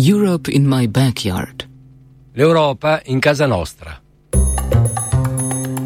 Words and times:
Europe 0.00 0.48
in 0.48 0.64
my 0.64 0.86
backyard. 0.86 1.68
L'Europa 2.34 3.00
in 3.06 3.18
casa 3.18 3.46
nostra. 3.46 4.00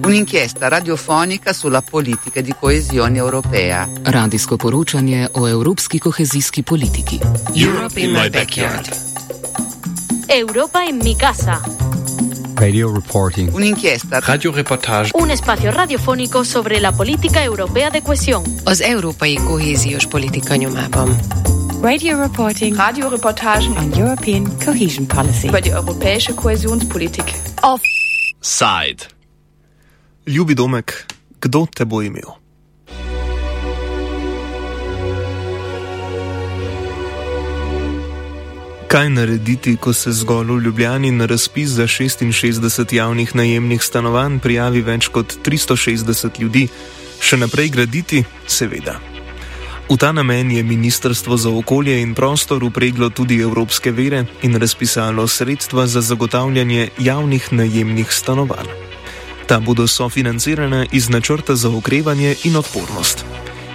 Un'inchiesta 0.04 0.69
radiofonica 0.69 1.55
sulla 1.55 1.81
politica 1.81 2.43
di 2.43 2.53
coesione 2.53 3.17
europea. 3.17 3.89
Radijsko 4.03 4.57
poročanje 4.57 5.31
o 5.33 5.49
evropski 5.49 5.99
kohezijski 5.99 6.63
politiki. 6.63 7.21
Europe 7.55 7.99
in 8.01 8.11
my 8.11 8.29
backyard. 8.29 8.95
Europa 10.27 10.85
en 10.85 10.99
mi 11.03 11.17
casa. 11.17 11.61
Radio 12.57 12.93
reporting. 12.93 13.51
Un'inchiesta 13.55 14.21
Radioreportage. 14.21 15.11
Un 15.15 15.31
espacio 15.31 15.71
radiofónico 15.71 16.45
sobre 16.45 16.81
la 16.81 16.93
política 16.93 17.43
europea 17.43 17.91
de 17.91 18.03
cohesión. 18.03 18.43
Az 18.65 18.81
európai 18.81 19.35
kohéziós 19.35 20.07
politika 20.07 20.57
nyomában. 20.57 21.17
Radio 21.83 22.17
reporting. 22.17 22.77
Radioreportagen 22.77 23.77
on 23.77 23.93
European 23.93 24.46
cohesion 24.64 25.09
policy. 25.09 25.49
über 25.49 25.61
die 25.61 25.72
europäische 25.72 26.32
Kohäsionspolitik. 26.32 27.25
Auf 27.61 27.81
Side. 28.41 29.08
Ljubi 30.25 30.55
domek, 30.55 31.07
kdo 31.41 31.67
te 31.75 31.85
bo 31.85 32.00
imel? 32.00 32.38
Kaj 38.86 39.10
narediti, 39.10 39.77
ko 39.77 39.92
se 39.92 40.12
zgolj 40.12 40.52
v 40.52 40.62
Ljubljani 40.64 41.10
na 41.10 41.27
razpis 41.27 41.69
za 41.69 41.86
66 41.86 42.94
javnih 42.94 43.34
najemnih 43.34 43.83
stanovanj 43.83 44.38
prijavi 44.38 44.83
več 44.83 45.08
kot 45.08 45.34
360 45.44 46.41
ljudi? 46.41 46.69
Še 47.20 47.36
naprej 47.36 47.69
graditi? 47.70 48.24
Seveda. 48.46 49.11
V 49.92 50.01
ta 50.01 50.09
namen 50.12 50.48
je 50.48 50.62
Ministrstvo 50.64 51.37
za 51.37 51.51
okolje 51.52 52.00
in 52.00 52.14
prostor 52.14 52.64
upreglo 52.64 53.10
tudi 53.12 53.37
evropske 53.45 53.92
vere 53.92 54.24
in 54.42 54.56
razpisalo 54.56 55.28
sredstva 55.28 55.87
za 55.87 56.00
zagotavljanje 56.00 56.89
javnih 56.98 57.53
najemnih 57.53 58.08
stanovanj. 58.12 58.72
Ta 59.47 59.61
bodo 59.61 59.86
sofinancirana 59.86 60.86
iz 60.92 61.08
načrta 61.08 61.55
za 61.55 61.69
okrevanje 61.69 62.34
in 62.44 62.56
odpornost. 62.56 63.25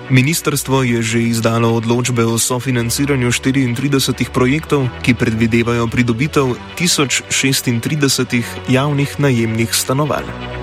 Ministrstvo 0.10 0.84
je 0.84 1.02
že 1.02 1.22
izdalo 1.22 1.74
odločbe 1.74 2.26
o 2.26 2.38
sofinanciranju 2.38 3.28
34 3.28 4.34
projektov, 4.34 4.90
ki 5.06 5.14
predvidevajo 5.14 5.88
pridobitev 5.88 6.46
1036 6.80 8.42
javnih 8.70 9.20
najemnih 9.20 9.70
stanovanj. 9.70 10.57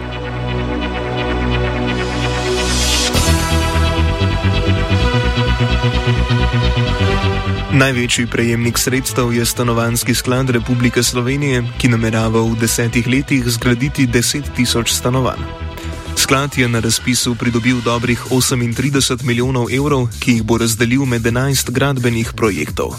Največji 7.74 8.26
prejemnik 8.26 8.78
sredstev 8.78 9.34
je 9.34 9.44
Stanovanski 9.46 10.14
sklad 10.14 10.50
Republike 10.50 11.02
Slovenije, 11.02 11.64
ki 11.78 11.88
namerava 11.88 12.40
v 12.40 12.54
desetih 12.60 13.06
letih 13.06 13.42
zgraditi 13.50 14.06
10 14.06 14.54
tisoč 14.56 14.92
stanovanj. 14.94 15.42
Sklad 16.16 16.58
je 16.58 16.68
na 16.68 16.80
razpisu 16.80 17.34
pridobil 17.34 17.80
dobrih 17.84 18.22
38 18.30 19.24
milijonov 19.24 19.66
evrov, 19.74 20.08
ki 20.20 20.38
jih 20.38 20.42
bo 20.42 20.58
razdelil 20.58 21.04
med 21.04 21.22
11 21.22 21.70
gradbenih 21.70 22.32
projektov. 22.32 22.94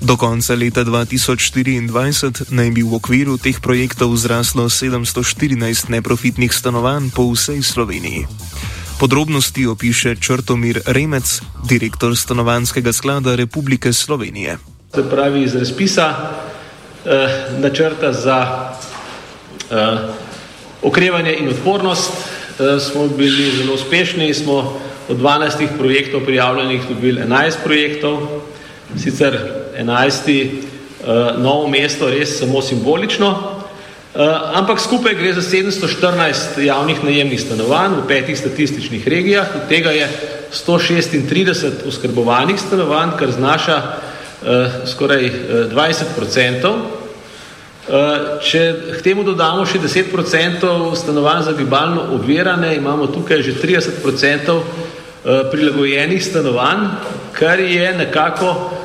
Do 0.00 0.16
konca 0.16 0.54
leta 0.54 0.84
2024 0.84 2.50
naj 2.50 2.70
bi 2.70 2.82
v 2.82 2.94
okviru 2.94 3.38
teh 3.38 3.60
projektov 3.60 4.16
zraslo 4.16 4.66
714 4.66 5.92
neprofitnih 5.92 6.50
stanovanj 6.50 7.14
po 7.14 7.30
vsej 7.30 7.62
Sloveniji. 7.62 8.26
Podrobnosti 9.00 9.66
opiše 9.66 10.16
Črtomir 10.16 10.80
Remec, 10.86 11.40
direktor 11.68 12.16
Stanovanskega 12.16 12.92
sklada 12.92 13.34
Republike 13.34 13.92
Slovenije. 13.92 14.58
Se 14.94 15.10
pravi, 15.10 15.42
iz 15.42 15.54
razpisa 15.54 16.14
eh, 17.04 17.28
načrta 17.58 18.12
za 18.12 18.70
eh, 19.70 19.96
okrevanje 20.82 21.36
in 21.40 21.48
odpornost 21.48 22.12
eh, 22.12 22.80
smo 22.80 23.08
bili 23.08 23.56
zelo 23.56 23.74
uspešni. 23.74 24.34
Smo 24.34 24.80
od 25.08 25.16
12 25.16 25.78
projektov 25.78 26.20
prijavljenih 26.24 26.82
dobili 26.88 27.20
11 27.20 27.52
projektov, 27.64 28.28
sicer 28.96 29.38
11. 29.78 30.50
Eh, 31.02 31.34
novo 31.38 31.66
mesto, 31.68 32.06
res 32.10 32.38
samo 32.38 32.62
simbolično. 32.62 33.51
Uh, 34.12 34.20
ampak 34.60 34.76
skupaj 34.76 35.14
gre 35.16 35.32
za 35.32 35.40
714 35.40 36.60
javnih 36.60 37.00
najemnih 37.00 37.40
stanovanj 37.40 37.94
v 37.96 38.08
petih 38.08 38.36
statističnih 38.36 39.08
regijah, 39.08 39.48
od 39.56 39.64
tega 39.72 39.88
je 39.88 40.04
136 40.52 41.88
oskrbovanih 41.88 42.60
stanovanj, 42.60 43.16
kar 43.16 43.32
znaša 43.32 43.76
uh, 43.80 44.84
skoraj 44.84 45.24
uh, 45.24 45.32
20 45.72 46.20
odstotkov. 46.20 46.76
Uh, 47.88 48.36
če 48.44 48.60
k 48.98 49.00
temu 49.00 49.24
dodamo 49.24 49.64
še 49.64 49.80
10 49.80 50.12
odstotkov 50.12 50.92
stanovanj 50.92 51.48
za 51.48 51.56
bibalno 51.56 52.12
obvirane, 52.12 52.76
imamo 52.76 53.08
tukaj 53.08 53.40
že 53.40 53.56
30 53.64 54.04
odstotkov 54.04 54.60
uh, 54.60 55.48
prilagojenih 55.48 56.20
stanovanj, 56.20 56.84
kar 57.32 57.64
je 57.64 57.96
nekako 57.96 58.76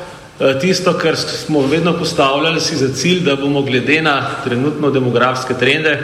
tisto, 0.60 0.92
kar 0.92 1.16
smo 1.16 1.66
vedno 1.66 1.92
postavljali 1.92 2.60
si 2.60 2.76
za 2.76 2.94
cilj, 2.94 3.24
da 3.24 3.36
bomo 3.36 3.62
glede 3.62 4.02
na 4.02 4.30
trenutno 4.44 4.90
demografske 4.90 5.54
trende 5.54 5.98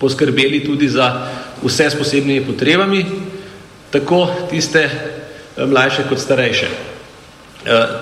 poskrbeli 0.00 0.64
tudi 0.64 0.88
za 0.88 1.26
vse 1.62 1.90
s 1.90 1.98
posebnimi 1.98 2.46
potrebami, 2.46 3.06
tako 3.90 4.30
tiste 4.50 4.90
mlajše 5.56 6.02
kot 6.08 6.18
starejše. 6.18 6.66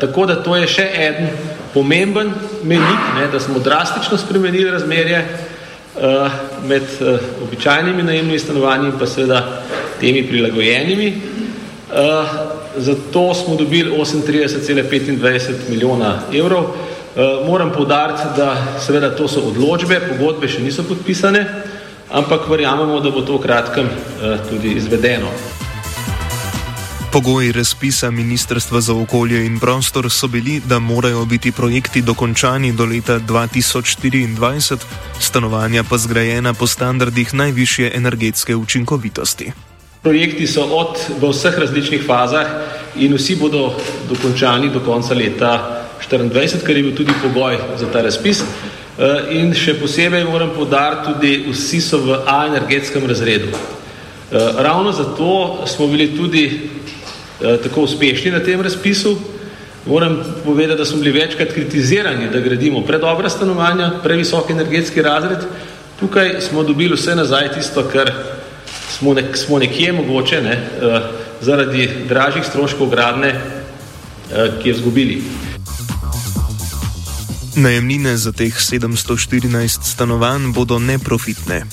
Tako 0.01 0.27
da 0.27 0.43
to 0.43 0.57
je 0.57 0.69
še 0.69 0.87
en 0.95 1.29
pomemben 1.75 2.33
menik, 2.65 3.03
ne, 3.19 3.27
da 3.33 3.41
smo 3.41 3.59
drastično 3.59 4.19
spremenili 4.19 4.71
razmerje 4.71 5.25
med 6.65 6.83
običajnimi 7.43 8.03
najemnimi 8.03 8.39
stanovanji 8.39 8.89
in 8.89 8.99
pa 8.99 9.07
seveda 9.07 9.63
temi 10.01 10.23
prilagojenimi. 10.29 11.13
Zato 12.77 13.35
smo 13.35 13.57
dobili 13.57 13.91
38,25 13.91 15.53
milijona 15.69 16.19
evrov. 16.35 16.65
Moram 17.47 17.73
povdariti, 17.73 18.23
da 18.37 18.79
seveda 18.87 19.17
to 19.17 19.29
so 19.29 19.41
odločbe, 19.41 20.01
pogodbe 20.09 20.49
še 20.49 20.63
niso 20.63 20.83
podpisane, 20.87 21.43
ampak 22.11 22.47
verjamemo, 22.49 23.01
da 23.01 23.11
bo 23.11 23.25
to 23.27 23.39
v 23.39 23.43
kratkem 23.43 23.89
tudi 24.51 24.77
izvedeno. 24.79 25.33
Pogoji 27.13 27.53
razpisa 27.53 28.11
Ministrstva 28.11 28.81
za 28.81 28.95
okolje 28.95 29.47
in 29.47 29.59
prostor 29.61 30.11
so 30.11 30.29
bili, 30.29 30.61
da 30.67 30.79
morajo 30.79 31.25
biti 31.25 31.53
projekti 31.53 32.03
dokončani 32.03 32.73
do 32.73 32.85
leta 32.85 33.19
2024, 33.19 34.79
stanovanja 35.21 35.85
pa 35.91 35.99
zgrajena 35.99 36.55
po 36.55 36.67
standardih 36.67 37.35
najvišje 37.35 37.91
energetske 37.95 38.57
učinkovitosti. 38.57 39.53
Projekti 40.01 40.47
so 40.49 40.65
od, 40.65 40.97
v 41.21 41.29
vseh 41.29 41.59
različnih 41.61 42.01
fazah 42.01 42.49
in 42.97 43.13
vsi 43.13 43.35
bodo 43.37 43.75
dokončani 44.09 44.71
do 44.73 44.81
konca 44.81 45.13
leta 45.15 45.85
2024, 46.01 46.65
kar 46.65 46.77
je 46.77 46.83
bil 46.83 46.95
tudi 46.97 47.13
pogoj 47.23 47.59
za 47.77 47.87
ta 47.93 48.01
razpis. 48.01 48.41
In 49.37 49.53
še 49.53 49.75
posebej 49.77 50.25
moram 50.25 50.55
podariti, 50.57 51.05
tudi 51.13 51.53
vsi 51.53 51.83
so 51.85 52.01
v 52.01 52.17
A 52.25 52.47
energetskem 52.49 53.05
razredu. 53.05 53.53
Ravno 54.57 54.93
zato 54.93 55.69
smo 55.69 55.87
bili 55.93 56.17
tudi 56.17 56.71
tako 57.39 57.85
uspešni 57.85 58.33
na 58.33 58.41
tem 58.41 58.61
razpisu. 58.61 59.19
Moram 59.85 60.17
povedati, 60.45 60.79
da 60.79 60.85
smo 60.85 61.05
bili 61.05 61.13
večkrat 61.21 61.53
kritizirani, 61.53 62.33
da 62.33 62.41
gradimo 62.41 62.81
predobra 62.89 63.29
stanovanja, 63.29 64.01
previsok 64.03 64.51
energetski 64.51 65.03
razred. 65.03 65.45
Tukaj 66.01 66.41
smo 66.41 66.65
dobili 66.65 66.97
vse 66.97 67.15
nazaj 67.15 67.53
tisto, 67.53 67.85
kar 67.93 68.40
smo, 69.01 69.15
nek, 69.15 69.37
smo 69.37 69.59
nekje 69.59 69.93
mogoče 69.93 70.43
ne, 70.43 70.57
uh, 70.61 71.03
zaradi 71.41 71.89
dražjih 72.09 72.45
stroškov 72.45 72.93
gradne, 72.93 73.35
ki 74.63 74.69
je 74.69 74.75
zgubili. 74.75 75.23
Najemnine 77.57 78.17
za 78.17 78.33
teh 78.33 78.55
714 78.55 79.83
stanovanj 79.83 80.53
bodo 80.55 80.79
neprofitne. 80.79 81.65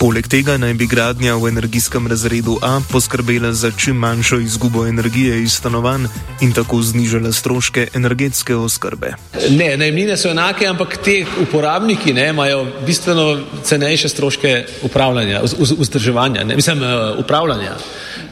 Poleg 0.00 0.24
tega 0.32 0.54
naj 0.56 0.72
bi 0.80 0.86
gradnja 0.88 1.34
v 1.36 1.50
energijskem 1.50 2.06
razredu 2.08 2.54
A 2.64 2.78
poskrbela 2.92 3.52
za 3.52 3.70
čim 3.70 3.96
manjšo 3.96 4.38
izgubo 4.40 4.86
energije 4.86 5.42
iz 5.42 5.52
stanovanj 5.52 6.06
in 6.40 6.52
tako 6.56 6.80
znižala 6.82 7.32
stroške 7.32 7.86
energetske 7.94 8.56
oskrbe. 8.56 9.12
Ne, 9.50 9.76
najemnine 9.76 10.16
so 10.16 10.30
enake, 10.32 10.66
ampak 10.66 10.96
te 11.04 11.26
uporabniki 11.42 12.14
ne, 12.16 12.28
imajo 12.28 12.64
bistveno 12.86 13.44
cenejše 13.64 14.08
stroške 14.08 14.64
upravljanja, 14.82 15.42
vzdrževanja, 15.78 16.44
mislim, 16.44 16.80
upravljanja. 17.18 17.76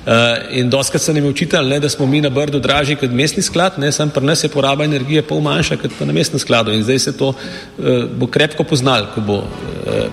Uh, 0.08 0.14
in 0.50 0.70
doskrat 0.70 1.02
se 1.02 1.12
nam 1.12 1.24
je 1.24 1.30
učitelj, 1.30 1.80
da 1.80 1.88
smo 1.88 2.06
mi 2.06 2.20
na 2.20 2.30
Brdu 2.30 2.60
dražji 2.60 2.96
kot 2.96 3.10
mestni 3.10 3.42
sklad, 3.42 3.74
ne, 3.78 3.92
sam 3.92 4.10
pri 4.10 4.24
nas 4.24 4.44
je 4.44 4.48
poraba 4.48 4.84
energije 4.84 5.22
pol 5.22 5.40
manjša 5.44 5.76
kot 5.76 5.90
pa 5.98 6.04
na 6.08 6.12
mestnem 6.16 6.40
skladu 6.40 6.72
in 6.72 6.82
zdaj 6.82 6.98
se 6.98 7.16
to 7.16 7.28
uh, 7.28 7.34
bo 8.16 8.26
krepko 8.26 8.64
poznal, 8.64 9.10
ko 9.14 9.20
bo 9.20 9.36
uh, 9.36 9.44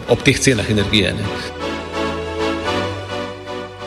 ob 0.09 0.19
teh 0.19 0.39
cenah 0.39 0.69
energije. 0.69 1.13
Ne. 1.15 1.23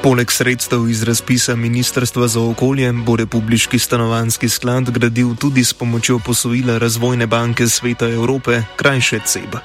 Poleg 0.03 0.33
sredstev 0.33 0.89
iz 0.89 1.03
razpisa 1.03 1.57
Ministrstva 1.57 2.29
za 2.29 2.41
okolje 2.41 2.93
bo 2.93 3.17
Republiški 3.17 3.79
stanovanski 3.79 4.49
sklad 4.49 4.91
gradil 4.91 5.37
tudi 5.37 5.65
s 5.65 5.75
pomočjo 5.75 6.19
posojila 6.27 6.79
Razvojne 6.79 7.27
banke 7.27 7.67
Sveta 7.67 8.09
Evrope, 8.09 8.63
krajše 8.77 9.21
CEB. 9.27 9.61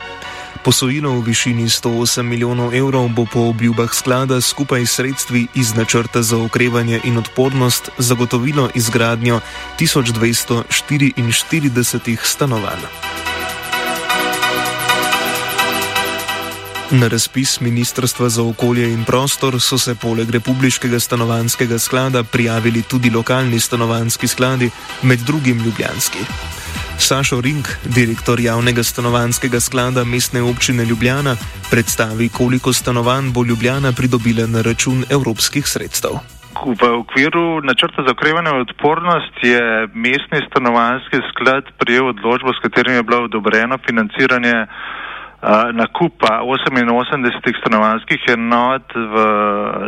Posojilo 0.63 1.19
v 1.19 1.27
višini 1.27 1.67
108 1.67 2.23
milijonov 2.23 2.71
evrov 2.71 3.11
bo 3.11 3.27
po 3.27 3.51
obljubah 3.51 3.91
sklada 3.93 4.41
skupaj 4.41 4.85
s 4.85 4.95
sredstvi 4.95 5.47
iz 5.55 5.75
načrta 5.75 6.21
za 6.21 6.37
okrevanje 6.37 7.01
in 7.03 7.17
odpornost 7.17 7.89
zagotovilo 7.97 8.69
izgradnjo 8.75 9.41
1244 9.79 12.17
stanovanj. 12.23 12.79
Na 16.91 17.07
razpis 17.07 17.59
Ministrstva 17.59 18.29
za 18.29 18.43
okolje 18.43 18.93
in 18.93 19.03
prostor 19.03 19.61
so 19.61 19.77
se 19.77 19.95
poleg 19.95 20.29
Republiškega 20.29 20.99
stanovanskega 20.99 21.79
sklada 21.79 22.23
prijavili 22.23 22.81
tudi 22.81 23.09
lokalni 23.09 23.59
stanovanski 23.59 24.27
skladi, 24.27 24.69
med 25.01 25.19
drugim 25.19 25.63
Ljubljanski. 25.63 26.19
Sašo 26.97 27.41
Rink, 27.41 27.67
direktor 27.95 28.39
javnega 28.39 28.83
stanovanskega 28.83 29.59
sklada 29.59 30.03
mestne 30.03 30.41
občine 30.41 30.85
Ljubljana, 30.85 31.35
predstavi, 31.71 32.29
koliko 32.29 32.73
stanovanj 32.73 33.31
bo 33.35 33.45
Ljubljana 33.45 33.91
pridobila 33.91 34.47
na 34.47 34.61
račun 34.61 35.03
evropskih 35.09 35.67
sredstev. 35.67 36.11
V 36.81 36.83
okviru 37.01 37.61
načrta 37.61 38.03
za 38.07 38.11
okrevanje 38.11 38.49
in 38.49 38.61
odpornost 38.67 39.35
je 39.41 39.87
mestni 39.93 40.39
stanovanski 40.49 41.17
sklad 41.29 41.63
prijel 41.77 42.07
odločbo, 42.07 42.53
s 42.53 42.63
katerim 42.63 42.93
je 42.95 43.03
bilo 43.03 43.23
odobreno 43.23 43.77
financiranje 43.87 44.55
nakupa 45.73 46.39
88 46.43 47.59
stanovanskih 47.59 48.21
enot 48.31 48.93
v 48.95 49.15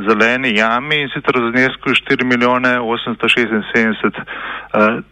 zeleni 0.08 0.58
jami 0.58 1.02
in 1.02 1.10
sicer 1.14 1.38
v 1.40 1.52
znesku 1.52 1.96
4 1.96 2.28
milijone 2.28 2.80
876 2.80 4.20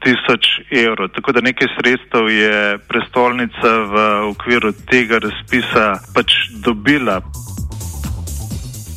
tisoč 0.04 0.44
evrov. 0.72 1.08
Tako 1.16 1.32
da 1.32 1.42
nekaj 1.42 1.68
sredstev 1.78 2.28
je 2.30 2.78
prestolnica 2.88 3.70
v 3.92 3.96
okviru 4.36 4.74
tega 4.92 5.24
razpisa 5.24 6.00
pač 6.16 6.52
dobila. 6.60 7.22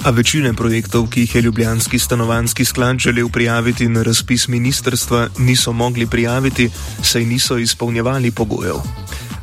A 0.07 0.11
večine 0.11 0.55
projektov, 0.55 1.09
ki 1.11 1.21
jih 1.21 1.35
je 1.35 1.43
Ljubljanski 1.43 1.99
stanovanski 1.99 2.65
sklad 2.65 2.99
želel 2.99 3.29
prijaviti 3.29 3.89
na 3.89 4.03
razpis 4.03 4.49
ministerstva, 4.49 5.27
niso 5.39 5.73
mogli 5.73 6.07
prijaviti, 6.07 6.71
saj 7.03 7.25
niso 7.25 7.59
izpolnjevali 7.59 8.31
pogojev. 8.31 8.79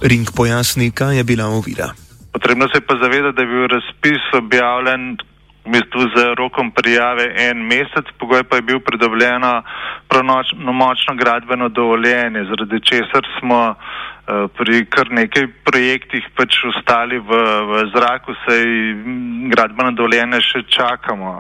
Ring 0.03 0.27
pojasni, 0.35 0.91
kaj 0.91 1.17
je 1.17 1.23
bila 1.23 1.45
ovira. 1.45 1.87
Potrebno 2.33 2.65
se 2.67 2.77
je 2.77 2.87
pa 2.87 2.95
zavedati, 3.03 3.35
da 3.35 3.41
je 3.41 3.47
bil 3.47 3.67
razpis 3.67 4.23
objavljen 4.33 5.17
v 5.65 5.71
bistvu 5.71 6.01
z 6.15 6.35
rokom 6.35 6.71
prijave 6.71 7.25
en 7.47 7.57
mesec, 7.71 8.05
pogoj 8.19 8.43
pa 8.43 8.55
je 8.55 8.61
bil 8.61 8.79
pridobljeno 8.79 9.63
pravnomočno 10.07 11.15
gradbeno 11.15 11.69
dovoljenje, 11.69 12.43
zaradi 12.49 12.85
česar 12.89 13.23
smo 13.39 13.61
uh, 13.69 13.75
pri 14.57 14.85
kar 14.85 15.07
nekaj 15.11 15.47
projektih 15.63 16.27
pač 16.35 16.59
ostali 16.71 17.19
v, 17.19 17.31
v 17.69 17.71
zraku, 17.95 18.35
saj 18.43 18.63
gradbeno 19.55 19.91
dovoljenje 19.91 20.41
še 20.41 20.65
čakamo. 20.67 21.31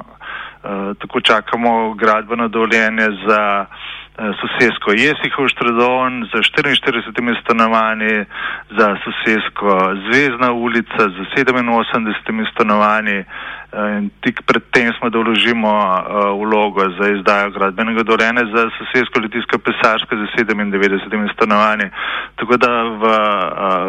Uh, 0.63 0.95
tako 0.99 1.19
čakamo 1.19 1.93
gradbeno 1.93 2.47
dovoljenje 2.47 3.11
za 3.27 3.65
Eh, 4.13 4.29
sosedsko 4.37 4.93
Jesihov 4.93 5.49
Štradon 5.49 6.29
z 6.29 6.37
44 6.37 7.41
stanovanji, 7.41 8.29
za 8.77 8.93
sosedsko 9.01 9.95
Zvezdna 10.05 10.53
ulica 10.53 11.09
z 11.09 11.17
87 11.33 12.45
stanovanji 12.53 13.25
eh, 13.25 13.97
in 13.97 14.09
tik 14.21 14.45
predtem 14.45 14.93
smo 14.99 15.09
doložimo 15.09 15.73
eh, 15.73 15.97
vlogo 16.45 16.85
za 17.01 17.09
izdajo 17.09 17.49
gradbenega 17.57 18.03
dovoljenja 18.03 18.45
za 18.53 18.69
sosedsko 18.77 19.19
Litijska 19.19 19.57
pesarska 19.57 20.13
z 20.15 20.45
97 20.45 21.33
stanovanji. 21.33 21.89
Tako 22.35 22.57
da 22.57 22.71
v 22.83 23.03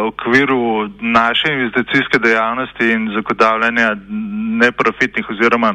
okviru 0.08 0.88
naše 1.00 1.52
investicijske 1.52 2.18
dejavnosti 2.18 2.92
in 2.92 3.12
zagotavljanja 3.14 3.96
neprofitnih 4.64 5.30
oziroma 5.30 5.74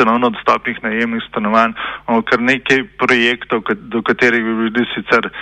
cenovno 0.00 0.30
dostopnih 0.30 0.82
najemnih 0.82 1.22
stanovanj. 1.28 1.72
Imamo 2.08 2.22
kar 2.22 2.40
nekaj 2.40 2.84
projektov, 2.98 3.62
do 3.92 4.02
katerih 4.02 4.44
bi 4.44 4.54
bili 4.54 4.86
sicer 4.94 5.28
uh, 5.28 5.32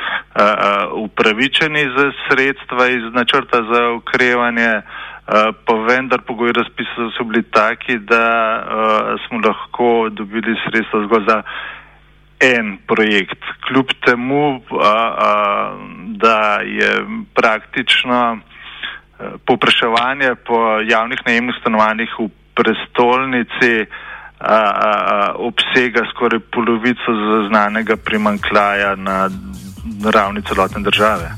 upravičeni 1.06 1.84
za 1.96 2.06
sredstva 2.26 2.88
iz 2.88 3.04
načrta 3.14 3.62
za 3.72 3.82
ukrevanje, 3.98 4.72
uh, 4.76 5.54
pa 5.64 5.74
vendar 5.88 6.20
pogoji 6.26 6.52
razpisa 6.52 7.10
so 7.16 7.24
bili 7.24 7.42
taki, 7.42 7.98
da 7.98 8.26
uh, 8.58 9.20
smo 9.26 9.40
lahko 9.46 10.08
dobili 10.10 10.56
sredstva 10.66 11.04
zgolj 11.06 11.24
za 11.28 11.42
en 12.40 12.78
projekt. 12.86 13.42
Kljub 13.68 13.86
temu, 14.06 14.56
uh, 14.56 14.60
uh, 14.60 14.82
da 16.06 16.60
je 16.64 16.90
praktično 17.34 18.38
Popraševanje 19.46 20.34
po 20.46 20.78
javnih 20.86 21.18
najemnih 21.26 21.56
stanovanjih 21.60 22.10
v 22.18 22.28
prestolnici 22.54 23.72
uh, 24.40 24.46
a, 24.46 24.60
a, 24.84 25.32
obsega 25.36 26.06
skoraj 26.10 26.40
polovico 26.54 27.14
zaznanega 27.32 27.96
primankljaja 27.96 28.96
na 28.96 29.30
ravni 30.04 30.42
celotne 30.42 30.82
države. 30.82 31.30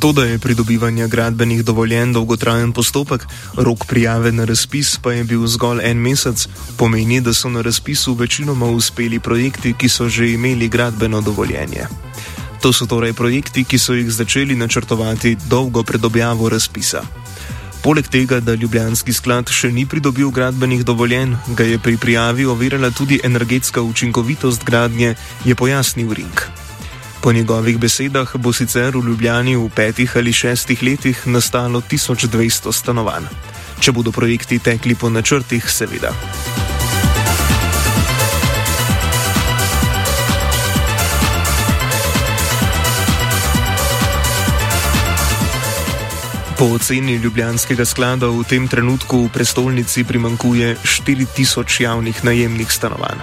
To, 0.00 0.12
da 0.12 0.24
je 0.24 0.38
pridobivanje 0.38 1.08
gradbenih 1.08 1.64
dovoljenj 1.64 2.12
dolgotrajen 2.12 2.72
postopek, 2.72 3.26
rok 3.56 3.84
prijave 3.86 4.32
na 4.32 4.44
razpis 4.44 4.98
pa 5.02 5.12
je 5.12 5.24
bil 5.24 5.46
zgolj 5.46 5.80
en 5.84 5.98
mesec, 6.00 6.48
pomeni, 6.78 7.20
da 7.20 7.34
so 7.34 7.48
na 7.48 7.60
razpisu 7.60 8.14
večinoma 8.14 8.66
uspeli 8.66 9.20
projekti, 9.20 9.74
ki 9.78 9.88
so 9.88 10.08
že 10.08 10.30
imeli 10.32 10.68
gradbeno 10.68 11.20
dovoljenje. 11.20 11.84
To 12.62 12.72
so 12.72 12.86
torej 12.86 13.12
projekti, 13.12 13.64
ki 13.64 13.78
so 13.78 13.92
jih 13.94 14.10
začeli 14.10 14.56
načrtovati 14.56 15.36
dolgo 15.48 15.82
pred 15.82 16.04
objavo 16.04 16.48
razpisa. 16.48 17.02
Poleg 17.80 18.08
tega, 18.08 18.40
da 18.44 18.52
Ljubljanski 18.54 19.12
sklad 19.16 19.48
še 19.48 19.70
ni 19.72 19.86
pridobil 19.88 20.28
gradbenih 20.36 20.82
dovoljenj, 20.84 21.32
ga 21.56 21.64
je 21.64 21.78
pri 21.80 21.96
prijavi 21.96 22.44
ovirala 22.44 22.90
tudi 22.92 23.20
energetska 23.24 23.80
učinkovitost 23.80 24.64
gradnje, 24.68 25.14
je 25.44 25.54
pojasnil 25.56 26.12
Ring. 26.12 26.42
Po 27.24 27.32
njegovih 27.32 27.78
besedah 27.80 28.36
bo 28.36 28.52
sicer 28.52 28.96
v 28.96 29.04
Ljubljani 29.08 29.56
v 29.56 29.68
petih 29.74 30.16
ali 30.16 30.32
šestih 30.32 30.82
letih 30.82 31.24
nastalo 31.26 31.80
1200 31.80 32.72
stanovanj. 32.72 33.28
Če 33.80 33.96
bodo 33.96 34.12
projekti 34.12 34.58
tekli 34.58 34.94
po 34.94 35.08
načrtih, 35.08 35.64
seveda. 35.64 36.12
Po 46.60 46.76
oceni 46.76 47.16
Ljubljanskega 47.16 47.88
sklada 47.88 48.28
v 48.28 48.44
tem 48.44 48.68
trenutku 48.68 49.16
v 49.24 49.32
prestolnici 49.32 50.04
primankuje 50.04 50.76
4000 50.84 51.64
javnih 51.64 52.20
najemnih 52.20 52.68
stanovanj. 52.68 53.16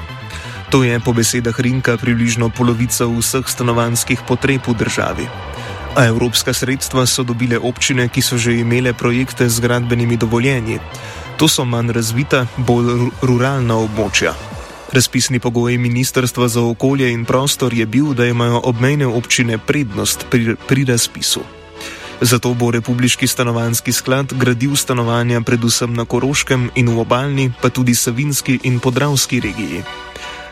To 0.74 0.82
je 0.82 0.98
po 0.98 1.13
besedah 1.13 1.53
Rinka 1.53 2.01
približno 2.01 2.50
polovica 2.50 3.06
vseh 3.06 3.46
stanovanjskih 3.46 4.25
potreb 4.25 4.65
v 4.65 4.74
državi. 4.74 5.25
A 5.94 6.10
evropska 6.10 6.50
sredstva 6.50 7.06
so 7.06 7.22
dobile 7.22 7.62
občine, 7.62 8.10
ki 8.10 8.25
so 8.25 8.41
že 8.41 8.58
imele 8.58 8.98
projekte 8.98 9.46
z 9.46 9.62
gradbenimi 9.62 10.17
dovoljenji. 10.17 10.82
To 11.38 11.46
so 11.46 11.62
manj 11.62 11.94
razvita, 11.94 12.50
bolj 12.58 13.13
ruralna 13.22 13.77
območja. 13.77 14.34
Razpisni 14.89 15.38
pogoj 15.38 15.77
Ministrstva 15.77 16.50
za 16.50 16.65
okolje 16.65 17.13
in 17.13 17.22
prostor 17.22 17.70
je 17.70 17.86
bil, 17.86 18.17
da 18.17 18.25
imajo 18.25 18.65
obmejne 18.65 19.06
občine 19.06 19.62
prednost 19.62 20.25
pri, 20.34 20.58
pri 20.58 20.89
razpisu. 20.89 21.57
Zato 22.22 22.54
bo 22.54 22.72
Republiški 22.72 23.28
stanovanski 23.28 23.94
sklad 23.94 24.34
gradil 24.34 24.76
stanovanja 24.76 25.42
predvsem 25.42 25.94
na 25.94 26.06
Koroškem 26.06 26.72
in 26.76 26.90
v 26.90 27.00
obaljni, 27.00 27.52
pa 27.62 27.70
tudi 27.70 27.96
Savinski 27.96 28.60
in 28.64 28.80
Podravski 28.80 29.40
regiji. 29.40 29.84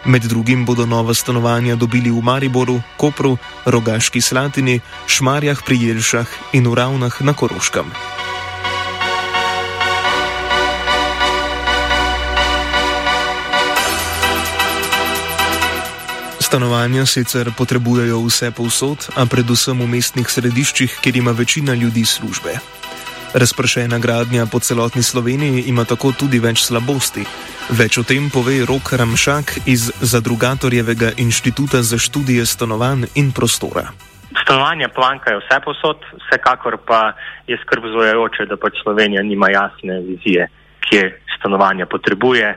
Med 0.06 0.22
drugim 0.22 0.66
bodo 0.66 0.86
nova 0.86 1.14
stanovanja 1.14 1.76
dobili 1.76 2.12
v 2.12 2.22
Mariboru, 2.22 2.82
Kopru, 2.98 3.38
Rogaški 3.66 4.22
Slatini, 4.22 4.80
Šmarjah 5.08 5.66
pri 5.66 5.82
Jelšah 5.82 6.28
in 6.54 6.70
v 6.70 6.74
Ravnah 6.74 7.22
na 7.22 7.34
Koroškem. 7.34 7.90
Stanovanja 16.46 17.10
sicer 17.10 17.50
potrebujejo 17.58 18.22
vse 18.22 18.52
povsod, 18.54 19.10
a 19.18 19.26
predvsem 19.26 19.82
v 19.82 19.88
mestnih 19.90 20.30
središčih, 20.30 21.02
kjer 21.02 21.16
ima 21.18 21.34
večina 21.34 21.74
ljudi 21.74 22.06
službe. 22.06 22.54
Razpršena 23.34 23.98
gradnja 23.98 24.46
po 24.46 24.62
celotni 24.62 25.02
Sloveniji 25.02 25.64
ima 25.74 25.90
tako 25.90 26.14
tudi 26.14 26.38
več 26.38 26.62
slabosti. 26.70 27.26
Več 27.74 27.98
o 27.98 28.04
tem 28.06 28.30
pove 28.30 28.62
Rok 28.62 28.94
Ramšak 28.94 29.66
iz 29.66 29.90
Zadrugatorjevega 29.98 31.16
inštituta 31.18 31.82
za 31.82 31.98
študije 31.98 32.46
stanovanj 32.46 33.10
in 33.18 33.34
prostora. 33.34 33.90
Stanovanja 34.46 34.94
plankajo 34.94 35.42
vse 35.42 35.60
posod, 35.66 36.06
vsekakor 36.28 36.78
pa 36.86 37.18
je 37.50 37.58
skrb 37.66 37.90
zvojajoče, 37.90 38.46
da 38.46 38.62
pač 38.62 38.78
Slovenija 38.86 39.26
nima 39.26 39.50
jasne 39.50 39.98
vizije, 40.06 40.46
kje 40.86 41.10
stanovanja 41.40 41.90
potrebuje 41.90 42.54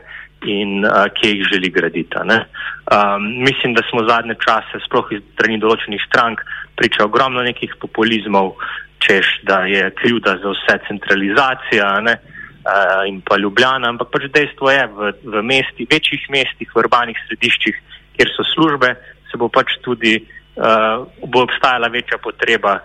in 0.47 0.85
uh, 0.85 1.07
kje 1.15 1.31
jih 1.31 1.47
želi 1.53 1.71
graditi. 1.71 2.17
Um, 2.19 3.43
mislim, 3.43 3.75
da 3.75 3.83
smo 3.91 4.09
zadnje 4.09 4.35
čase, 4.47 4.81
sploh 4.87 5.13
iz 5.13 5.23
strani 5.35 5.59
določenih 5.59 6.03
strank, 6.07 6.43
priča 6.77 7.05
ogromno 7.05 7.43
nekih 7.43 7.75
populizmov, 7.81 8.55
češ, 9.03 9.41
da 9.43 9.65
je 9.67 9.91
krivda 9.99 10.39
za 10.43 10.55
vse 10.55 10.79
centralizacija 10.89 11.91
ne, 12.07 12.17
uh, 12.19 13.03
in 13.11 13.21
pa 13.21 13.39
ljubljana, 13.39 13.91
ampak 13.91 14.11
pač 14.15 14.29
dejstvo 14.35 14.71
je, 14.71 14.87
v, 14.95 15.13
v 15.25 15.43
mesti, 15.43 15.87
večjih 15.91 16.31
mestih, 16.31 16.71
v 16.75 16.85
urbanih 16.85 17.19
središčih, 17.27 17.83
kjer 18.17 18.35
so 18.35 18.47
službe, 18.55 18.95
se 19.31 19.39
bo 19.39 19.51
pač 19.53 19.77
tudi, 19.85 20.17
uh, 20.57 21.05
bo 21.27 21.45
obstajala 21.47 21.91
večja 21.93 22.19
potreba 22.23 22.79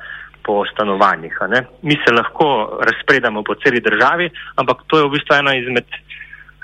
po 0.43 0.65
stanovanjih. 0.67 1.33
Mi 1.81 1.95
se 2.03 2.12
lahko 2.12 2.79
razpredamo 2.83 3.43
po 3.43 3.55
celi 3.55 3.79
državi, 3.79 4.29
ampak 4.55 4.83
to 4.88 5.00
je 5.00 5.05
v 5.07 5.13
bistvu 5.15 5.36
ena 5.39 5.55
izmed 5.55 5.88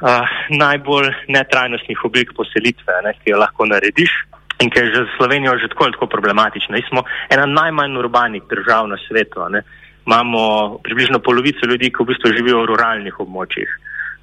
uh, 0.01 0.27
najbolj 0.49 1.11
netrajnostnih 1.27 2.05
oblik 2.05 2.33
poselitve, 2.37 3.01
ne, 3.05 3.13
ki 3.19 3.33
jo 3.33 3.39
lahko 3.39 3.65
narediš 3.65 4.11
in 4.59 4.69
ki 4.69 4.79
je 4.79 4.85
že 4.91 4.95
za 4.95 5.05
Slovenijo 5.17 5.57
že 5.59 5.71
tako 5.71 5.83
ali 5.83 5.95
tako 5.95 6.07
problematična. 6.07 6.75
Mi 6.75 6.83
smo 6.89 7.03
ena 7.29 7.45
najmanj 7.45 7.97
urbanih 7.97 8.43
držav 8.49 8.87
na 8.87 8.97
svetu. 9.07 9.47
Ne. 9.49 9.63
Imamo 10.05 10.77
približno 10.83 11.19
polovico 11.19 11.65
ljudi, 11.65 11.91
ki 11.91 12.03
v 12.03 12.07
bistvu 12.11 12.35
živijo 12.35 12.63
v 12.63 12.69
ruralnih 12.73 13.19
območjih. 13.19 13.69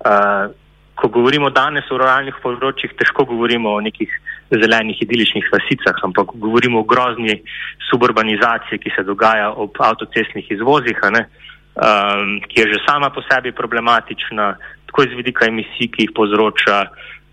Uh, 0.04 0.52
ko 0.97 1.09
govorimo 1.09 1.50
danes 1.52 1.88
o 1.90 1.99
ruralnih 1.99 2.37
področjih, 2.42 2.95
težko 2.97 3.26
govorimo 3.28 3.75
o 3.76 3.83
nekih 3.85 4.12
zelenih 4.50 5.00
idiličnih 5.02 5.49
vasicah, 5.52 5.99
ampak 6.09 6.33
govorimo 6.40 6.80
o 6.80 6.88
grozni 6.88 7.42
suburbanizaciji, 7.90 8.80
ki 8.80 8.95
se 8.95 9.04
dogaja 9.04 9.50
ob 9.52 9.76
avtocestnih 9.88 10.49
izvozih, 10.56 11.02
um, 11.04 12.40
ki 12.49 12.61
je 12.62 12.66
že 12.73 12.85
sama 12.87 13.11
po 13.12 13.25
sebi 13.28 13.52
problematična, 13.52 14.54
tako 14.87 15.02
iz 15.02 15.16
vidika 15.16 15.47
emisij, 15.47 15.90
ki 15.93 16.07
jih 16.07 16.14
povzroča, 16.16 16.85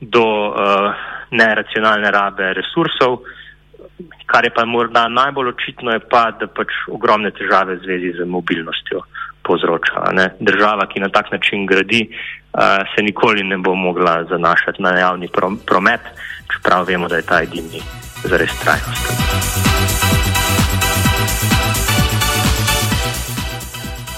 do 0.02 0.24
uh, 0.52 0.94
neracionalne 1.32 2.12
rabe 2.12 2.54
resursov. 2.54 3.22
Kar 4.26 4.46
je 4.46 4.52
pa 4.56 4.66
morda 4.66 5.08
najbolj 5.08 5.54
očitno, 5.54 5.92
je 5.92 6.02
pa, 6.10 6.32
da 6.40 6.48
pač 6.48 6.74
ogromne 6.92 7.32
težave 7.32 7.78
v 7.78 7.84
zvezi 7.86 8.14
z 8.18 8.28
mobilnostjo 8.28 9.04
povzroča. 9.44 10.12
Ne? 10.16 10.30
Država, 10.40 10.88
ki 10.88 11.04
na 11.04 11.10
tak 11.10 11.32
način 11.32 11.66
gradi, 11.66 12.08
uh, 12.10 12.84
se 12.96 13.04
nikoli 13.04 13.44
ne 13.44 13.58
bo 13.58 13.76
mogla 13.76 14.24
zanašati 14.30 14.84
na 14.84 14.98
javni 15.00 15.30
promet, 15.66 16.02
čeprav 16.54 16.88
vemo, 16.88 17.08
da 17.08 17.22
je 17.22 17.28
ta 17.28 17.44
edini 17.44 17.84
zares 18.24 18.60
trajnosten. 18.64 19.73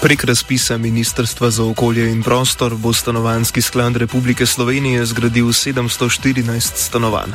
Prek 0.02 0.24
razpisa 0.24 0.78
Ministrstva 0.78 1.50
za 1.50 1.64
okolje 1.64 2.12
in 2.12 2.22
prostor 2.22 2.72
bo 2.82 2.92
stanovanski 2.92 3.62
sklad 3.62 3.96
Republike 3.96 4.46
Slovenije 4.46 5.04
zgradil 5.04 5.44
714 5.44 6.76
stanovanj. 6.76 7.32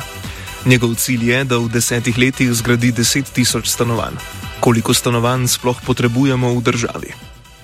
Njegov 0.66 0.94
cilj 0.94 1.30
je, 1.30 1.44
da 1.44 1.58
v 1.58 1.68
desetih 1.68 2.18
letih 2.18 2.52
zgradi 2.54 2.92
10 2.92 3.34
tisoč 3.34 3.66
stanovanj. 3.66 4.14
Koliko 4.60 4.94
stanovanj 4.94 5.46
sploh 5.46 5.78
potrebujemo 5.86 6.54
v 6.54 6.62
državi? 6.62 7.10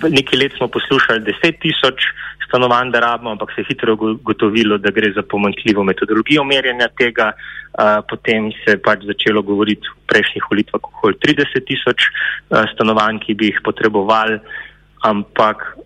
Nekaj 0.02 0.38
let 0.38 0.52
smo 0.58 0.68
poslušali 0.68 1.20
10 1.20 1.62
tisoč 1.62 1.98
stanovanj, 2.48 2.90
da 2.90 3.00
rabimo, 3.00 3.30
ampak 3.30 3.54
se 3.54 3.60
je 3.60 3.70
hitro 3.70 3.96
gotovilo, 3.96 4.78
da 4.78 4.90
gre 4.90 5.12
za 5.14 5.22
pomankljivo 5.22 5.84
metodologijo 5.84 6.44
merjenja 6.44 6.88
tega. 6.98 7.32
Potem 8.10 8.50
se 8.64 8.74
je 8.74 8.82
pač 8.82 9.04
začelo 9.06 9.42
govoriti 9.42 9.86
v 9.86 10.06
prejšnjih 10.10 10.44
volitvah 10.50 10.80
okoli 10.82 11.14
30 11.22 11.66
tisoč 11.70 12.08
stanovanj, 12.74 13.20
ki 13.22 13.34
bi 13.34 13.52
jih 13.52 13.60
potrebovali, 13.64 14.40
ampak 15.02 15.76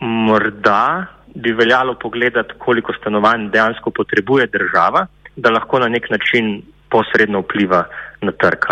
morda 0.00 1.06
bi 1.34 1.52
veljalo 1.52 1.94
pogledati, 1.94 2.54
koliko 2.58 2.92
stanovanj 2.92 3.50
dejansko 3.50 3.90
potrebuje 3.90 4.46
država, 4.46 5.06
da 5.36 5.50
lahko 5.50 5.78
na 5.78 5.88
nek 5.88 6.10
način 6.10 6.62
posredno 6.90 7.40
vpliva 7.40 7.84
na 8.20 8.32
trg. 8.32 8.64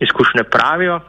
Izkušnje 0.00 0.44
pravijo 0.44 1.00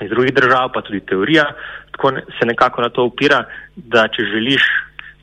iz 0.00 0.10
drugih 0.10 0.34
držav, 0.34 0.70
pa 0.74 0.82
tudi 0.82 1.00
teorija, 1.00 1.44
tako 1.90 2.10
se 2.10 2.46
nekako 2.46 2.82
na 2.82 2.88
to 2.88 3.04
upira, 3.04 3.44
da 3.76 4.08
če 4.08 4.24
želiš 4.32 4.62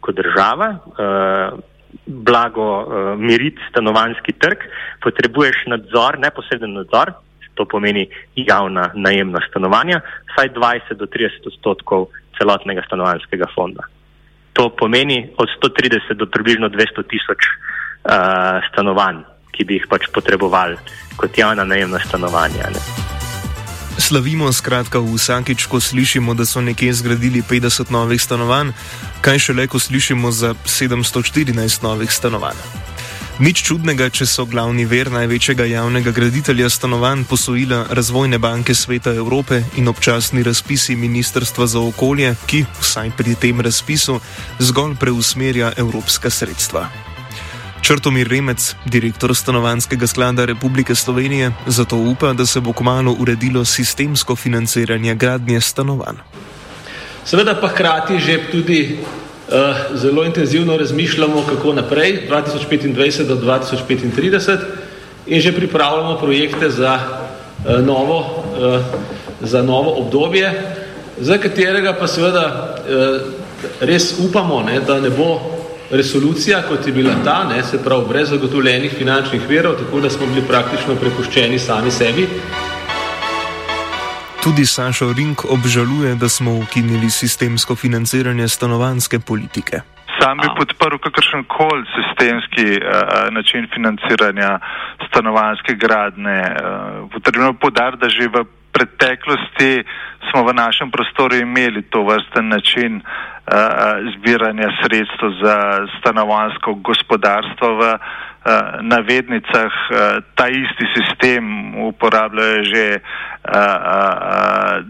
kot 0.02 0.16
država 0.16 0.70
uh, 0.76 1.60
blago 2.06 2.70
uh, 2.82 3.20
miriti 3.20 3.62
stanovanski 3.70 4.34
trg, 4.34 4.66
potrebuješ 5.04 5.66
nadzor, 5.68 6.20
neposreden 6.20 6.74
nadzor, 6.74 7.14
to 7.54 7.66
pomeni 7.66 8.08
javna 8.36 8.92
najemna 8.96 9.40
stanovanja, 9.50 10.02
vsaj 10.34 10.50
20 10.54 11.00
do 11.00 11.06
30 11.06 11.48
odstotkov 11.48 12.08
celotnega 12.38 12.84
stanovanskega 12.86 13.46
fonda. 13.56 13.88
To 14.54 14.70
pomeni 14.70 15.30
od 15.38 15.50
130 15.62 16.14
do 16.14 16.26
približno 16.26 16.70
200 16.70 17.08
tisoč 17.10 17.42
uh, 17.46 18.62
stanovanj, 18.72 19.24
ki 19.52 19.66
bi 19.66 19.80
jih 19.80 19.88
pač 19.90 20.10
potrebovali 20.14 20.78
kot 21.18 21.38
javna 21.38 21.66
najemna 21.66 22.00
stanovanja. 22.00 22.70
Ne. 22.74 22.82
Slavimo 23.98 24.52
skratka 24.52 25.00
vsakič, 25.00 25.66
ko 25.70 25.80
slišimo, 25.80 26.34
da 26.34 26.46
so 26.46 26.62
nekje 26.62 26.94
zgradili 26.94 27.44
50 27.46 27.92
novih 27.94 28.22
stanovanj, 28.22 28.74
kaj 29.22 29.40
šele, 29.40 29.68
ko 29.68 29.80
slišimo 29.80 30.32
za 30.32 30.54
714 30.66 31.84
novih 31.84 32.12
stanovanj. 32.12 32.83
Nič 33.42 33.64
čudnega, 33.66 34.12
če 34.14 34.28
so 34.30 34.44
glavni 34.46 34.84
ver 34.86 35.10
največjega 35.10 35.66
javnega 35.66 36.12
graditelja 36.14 36.68
stanovanj 36.70 37.24
posojila 37.26 37.80
Razvojne 37.90 38.38
banke 38.38 38.76
Sveta 38.78 39.10
Evrope 39.10 39.58
in 39.82 39.90
občasni 39.90 40.44
razpisi 40.46 40.94
Ministrstva 40.94 41.66
za 41.66 41.82
okolje, 41.82 42.36
ki, 42.46 42.62
vsaj 42.78 43.10
pri 43.18 43.34
tem 43.34 43.58
razpisu, 43.58 44.20
zgolj 44.62 44.94
preusmerja 45.02 45.72
evropska 45.82 46.30
sredstva. 46.30 46.86
Črtomir 47.82 48.30
Remec, 48.30 48.76
direktor 48.86 49.34
stanovanskega 49.36 50.08
sklada 50.08 50.46
Republike 50.46 50.94
Slovenije, 50.96 51.50
zato 51.66 51.98
upa, 51.98 52.36
da 52.38 52.46
se 52.46 52.62
bo 52.62 52.70
kmalo 52.74 53.18
uredilo 53.18 53.66
sistemsko 53.66 54.36
financiranje 54.36 55.16
gradnje 55.16 55.62
stanovanj. 55.62 56.22
Seveda 57.26 57.58
pa 57.58 57.74
hkrati 57.74 58.20
že 58.20 58.38
tudi 58.52 59.02
zelo 59.96 60.24
intenzivno 60.24 60.78
razmišljamo, 60.78 61.44
kako 61.50 61.74
naprej, 61.74 62.28
2025 62.30 63.28
do 63.28 63.36
2035 63.36 64.58
in 65.28 65.42
že 65.42 65.52
pripravljamo 65.52 66.18
projekte 66.18 66.70
za, 66.70 67.00
uh, 67.00 67.86
novo, 67.86 68.18
uh, 68.20 68.82
za 69.42 69.62
novo 69.62 69.92
obdobje, 69.92 70.62
za 71.20 71.38
katerega 71.38 71.94
pa 72.00 72.08
seveda 72.08 72.76
res 73.80 74.14
upamo, 74.20 74.64
ne, 74.64 74.80
da 74.80 75.00
ne 75.00 75.10
bo 75.10 75.40
resolucija, 75.92 76.64
kot 76.70 76.88
je 76.88 76.94
bila 76.94 77.14
ta, 77.26 77.44
ne, 77.44 77.64
se 77.64 77.78
pravi 77.84 78.06
brez 78.10 78.30
zagotovljenih 78.30 78.92
finančnih 78.98 79.50
verov, 79.50 79.76
tako 79.76 80.00
da 80.00 80.10
smo 80.10 80.26
bili 80.26 80.48
praktično 80.48 80.96
prepuščeni 80.96 81.60
sami 81.60 81.92
sebi. 81.92 82.28
Tudi 84.44 84.66
Sašo 84.68 85.14
Rink 85.16 85.46
obžaluje, 85.48 86.16
da 86.20 86.28
smo 86.30 86.52
ukinili 86.64 87.10
sistemsko 87.10 87.76
financiranje 87.76 88.48
stanovanske 88.48 89.20
politike. 89.20 89.78
Sam 90.20 90.38
bi 90.38 90.48
podprl 90.58 90.98
kakršen 91.06 91.44
koli 91.44 91.86
sistemski 91.96 92.68
uh, 92.76 92.84
način 93.32 93.68
financiranja 93.74 94.60
stanovanske 95.08 95.74
gradne. 95.74 96.40
Uh, 96.52 97.12
potrebno 97.12 97.48
je 97.48 97.62
podariti, 97.62 98.02
da 98.02 98.10
že 98.10 98.28
v 98.28 98.44
preteklosti 98.76 99.84
smo 100.32 100.44
v 100.44 100.54
našem 100.54 100.92
prostoru 100.92 101.36
imeli 101.36 101.82
to 101.82 102.04
vrsten 102.04 102.48
način 102.48 103.00
uh, 103.00 103.04
zbiranja 104.16 104.70
sredstev 104.84 105.30
za 105.44 105.88
stanovansko 106.00 106.74
gospodarstvo 106.74 107.76
v 107.80 107.98
navednicah. 108.82 109.72
Uh, 109.72 109.98
ta 110.36 110.48
isti 110.52 110.86
sistem 110.96 111.44
uporabljajo 111.80 112.64
že 112.64 113.00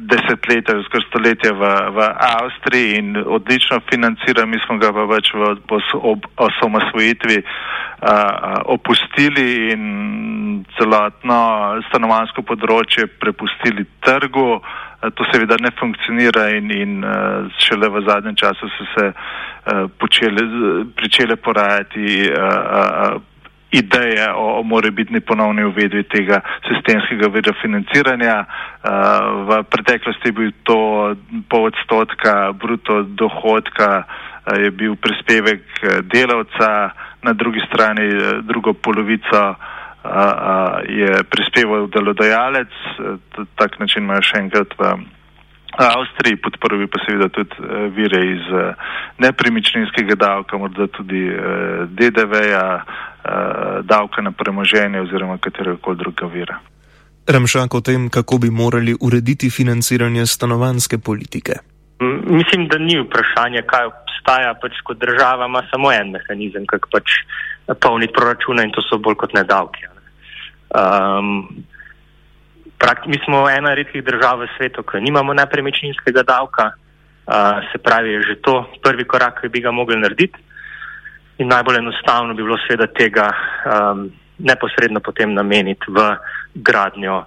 desetletja, 0.10 0.76
skoraj 0.86 1.08
stoletje 1.08 1.52
v, 1.52 1.70
v 1.96 2.00
Avstriji 2.38 2.98
in 3.00 3.18
odlično 3.18 3.80
financira, 3.90 4.46
mi 4.46 4.60
smo 4.66 4.78
ga 4.78 4.94
pa 4.94 5.06
več 5.10 5.32
v 5.34 5.56
osamosvojitvi 6.38 7.42
opustili 8.66 9.48
in 9.74 10.66
celotno 10.78 11.40
stanovansko 11.90 12.44
področje 12.46 13.08
prepustili 13.08 13.88
trgu. 14.06 14.62
To 15.04 15.26
seveda 15.34 15.58
ne 15.60 15.74
funkcionira 15.80 16.48
in, 16.56 16.70
in 16.72 16.94
šele 17.60 17.90
v 17.92 18.06
zadnjem 18.08 18.38
času 18.40 18.70
so 18.78 18.86
se 18.94 19.10
počele, 20.00 20.46
pričele 20.96 21.36
porajati 21.36 22.30
ideje 23.74 24.32
o, 24.34 24.60
o 24.60 24.64
morebitni 24.64 25.20
ponovni 25.20 25.66
uvedbi 25.66 26.04
tega 26.04 26.42
sistemskega 26.68 27.28
vira 27.34 27.54
financiranja. 27.62 28.46
Uh, 28.46 29.50
v 29.50 29.64
preteklosti 29.74 30.30
je 30.30 30.38
bil 30.38 30.52
to 30.64 30.78
pol 31.50 31.70
odstotka 31.72 32.54
bruto 32.54 33.02
dohodka, 33.18 34.06
uh, 34.06 34.60
je 34.62 34.70
bil 34.72 34.96
prispevek 34.96 35.66
delavca, 36.14 36.94
na 37.24 37.34
drugi 37.34 37.64
strani 37.66 38.06
uh, 38.14 38.46
drugo 38.46 38.74
polovico 38.74 39.42
uh, 39.50 39.58
je 40.86 41.24
prispeval 41.30 41.88
delodajalec, 41.88 42.74
tak 43.56 43.80
način 43.80 44.04
imajo 44.04 44.22
še 44.22 44.46
enkrat 44.46 44.78
v 44.78 44.94
Avstriji, 45.74 46.38
podprl 46.38 46.84
bi 46.84 46.88
pa 46.92 47.02
seveda 47.02 47.32
tudi 47.34 47.58
uh, 47.58 47.88
vire 47.96 48.20
iz 48.36 48.46
uh, 48.54 48.78
nepremičninskega 49.18 50.20
davka, 50.22 50.60
morda 50.62 50.86
tudi 50.94 51.26
uh, 51.34 51.88
DDV-ja, 51.90 52.68
uh, 52.78 53.13
davka 53.84 54.22
na 54.22 54.32
premoženje 54.32 55.02
oziroma 55.02 55.38
katerega 55.38 55.78
koli 55.82 55.98
druga 55.98 56.28
vira. 56.28 56.60
Ramšak 57.28 57.74
o 57.74 57.82
tem, 57.82 58.10
kako 58.10 58.38
bi 58.38 58.50
morali 58.50 58.96
urediti 59.02 59.50
financiranje 59.50 60.26
stanovanske 60.26 60.98
politike. 60.98 61.54
Mislim, 62.28 62.68
da 62.68 62.78
ni 62.78 63.00
vprašanje, 63.00 63.62
kaj 63.68 63.86
obstaja, 63.86 64.54
pač 64.62 64.82
kot 64.84 65.00
država 65.00 65.46
ima 65.46 65.64
samo 65.72 65.92
en 65.92 66.12
mehanizem, 66.12 66.66
kako 66.68 66.90
pač 66.92 67.16
polniti 67.80 68.14
proračune 68.14 68.64
in 68.64 68.72
to 68.76 68.84
so 68.84 69.00
bolj 69.00 69.16
kot 69.16 69.34
ne 69.34 69.44
davki. 69.44 69.88
Um, 70.74 71.64
mi 73.08 73.20
smo 73.26 73.46
ena 73.50 73.74
redkih 73.74 74.04
držav 74.04 74.44
v 74.44 74.48
svetu, 74.58 74.84
ki 74.84 75.00
nimamo 75.00 75.34
nepremičninskega 75.34 76.24
davka, 76.28 76.72
uh, 76.74 77.64
se 77.72 77.78
pravi, 77.78 78.18
je 78.18 78.22
že 78.22 78.36
to 78.42 78.66
prvi 78.84 79.06
korak, 79.08 79.40
ki 79.42 79.50
bi 79.50 79.62
ga 79.62 79.72
mogli 79.72 79.96
narediti. 79.96 80.40
In 81.38 81.48
najbolj 81.50 81.78
enostavno 81.78 82.34
bi 82.34 82.44
bilo 82.44 82.58
seveda 82.68 82.88
tega 82.94 83.30
um, 83.66 84.10
neposredno 84.38 85.00
potem 85.00 85.34
nameniti 85.34 85.90
v 85.90 86.04
gradnjo 86.54 87.16
uh, 87.24 87.26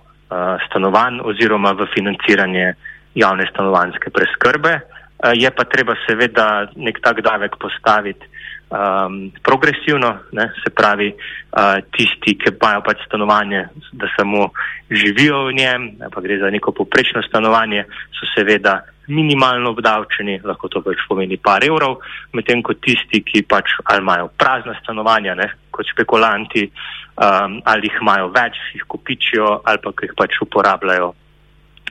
stanovanj 0.66 1.20
oziroma 1.26 1.72
v 1.72 1.88
financiranje 1.94 2.74
javne 3.14 3.46
stanovanske 3.50 4.10
preskrbe. 4.10 4.78
Uh, 4.78 5.34
je 5.34 5.50
pa 5.50 5.64
treba 5.64 5.96
seveda 6.06 6.68
nek 6.76 7.00
tak 7.02 7.24
davek 7.26 7.58
postaviti 7.58 8.30
um, 8.70 9.32
progresivno, 9.42 10.18
ne, 10.32 10.50
se 10.64 10.70
pravi, 10.70 11.12
uh, 11.12 11.78
tisti, 11.96 12.36
ki 12.38 12.52
imajo 12.54 12.82
pač 12.86 13.04
stanovanje, 13.06 13.66
da 13.92 14.10
samo 14.16 14.50
živijo 14.90 15.46
v 15.46 15.56
njem, 15.60 15.88
pa 16.12 16.20
gre 16.20 16.38
za 16.38 16.50
neko 16.50 16.72
poprečno 16.72 17.22
stanovanje, 17.22 17.84
so 18.16 18.28
seveda 18.34 18.80
minimalno 19.08 19.70
obdavčeni, 19.70 20.40
lahko 20.44 20.68
to 20.68 20.82
pač 20.82 21.04
pomeni 21.08 21.38
par 21.38 21.64
evrov, 21.64 22.00
medtem 22.34 22.62
ko 22.62 22.74
tisti, 22.74 23.22
ki 23.22 23.44
pač 23.46 23.78
ali 23.84 24.02
imajo 24.02 24.32
prazna 24.38 24.74
stanovanja, 24.82 25.36
ne, 25.38 25.52
kot 25.70 25.86
špekulanti, 25.92 26.66
um, 26.66 27.60
ali 27.64 27.86
jih 27.86 28.00
imajo 28.02 28.32
več, 28.34 28.58
jih 28.74 28.88
kopičijo 28.88 29.60
ali 29.64 29.82
pa 29.82 29.94
jih 30.02 30.16
pač 30.18 30.40
uporabljajo 30.42 31.14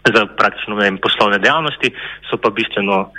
za 0.05 0.25
praktično 0.37 0.75
vem, 0.77 0.99
poslovne 1.01 1.39
dejavnosti, 1.41 1.89
so 2.29 2.37
pa 2.37 2.51
bistveno 2.53 3.09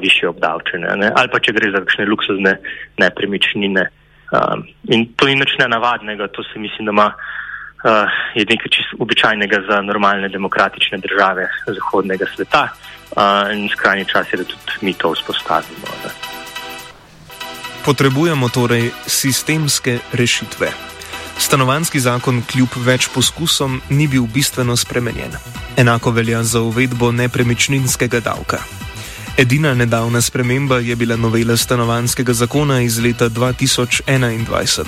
više 0.00 0.28
obdavčene. 0.28 0.96
Ne? 0.96 1.12
Ali 1.16 1.28
pa 1.32 1.38
če 1.38 1.52
gre 1.52 1.70
za 1.70 1.82
kakšne 1.84 2.06
luksuzne 2.10 2.56
nepremičnine. 2.98 3.86
Um, 4.34 4.66
in 4.90 5.06
to 5.16 5.26
ni 5.26 5.36
nič 5.38 5.54
nenavadnega, 5.58 6.26
to 6.34 6.42
se 6.42 6.58
mislim, 6.58 6.86
da 6.86 6.92
ima, 6.92 7.06
uh, 7.14 8.16
je 8.34 8.44
nekaj 8.48 8.70
čist 8.74 8.96
običajnega 8.98 9.62
za 9.70 9.80
normalne 9.82 10.28
demokratične 10.28 10.98
države 10.98 11.46
zahodnega 11.66 12.26
sveta 12.34 12.68
uh, 12.68 13.54
in 13.54 13.68
skrajni 13.68 14.04
čas 14.04 14.32
je, 14.32 14.42
da 14.42 14.44
tudi 14.44 14.80
mi 14.82 14.94
to 14.94 15.12
vzpostavimo. 15.14 15.86
Ne? 16.04 16.10
Potrebujemo 17.84 18.48
torej 18.48 18.90
sistemske 19.06 19.98
rešitve. 20.12 20.72
Stanovanski 21.38 22.00
zakon 22.00 22.40
kljub 22.42 22.74
več 22.82 23.06
poskusom 23.14 23.78
ni 23.90 24.08
bil 24.08 24.26
bistveno 24.26 24.76
spremenjen. 24.76 25.36
Enako 25.76 26.10
velja 26.10 26.42
za 26.42 26.64
uvedbo 26.64 27.12
nepremičninskega 27.12 28.20
davka. 28.20 28.85
Edina 29.36 29.74
nedavna 29.74 30.20
sprememba 30.20 30.78
je 30.78 30.96
bila 30.96 31.16
novela 31.16 31.56
stanovanskega 31.56 32.32
zakona 32.32 32.80
iz 32.80 32.98
leta 32.98 33.28
2021. 33.28 34.84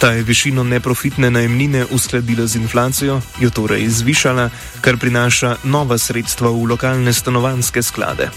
Ta 0.00 0.10
je 0.10 0.22
višino 0.22 0.64
neprofitne 0.64 1.30
najemnine 1.30 1.84
uskladila 1.90 2.46
z 2.46 2.56
inflacijo, 2.56 3.20
jo 3.40 3.50
torej 3.50 3.88
zvišala, 3.88 4.50
kar 4.80 4.96
prinaša 4.96 5.56
nova 5.64 5.98
sredstva 5.98 6.50
v 6.50 6.64
lokalne 6.64 7.12
stanovanske 7.12 7.82
sklade. 7.82 8.30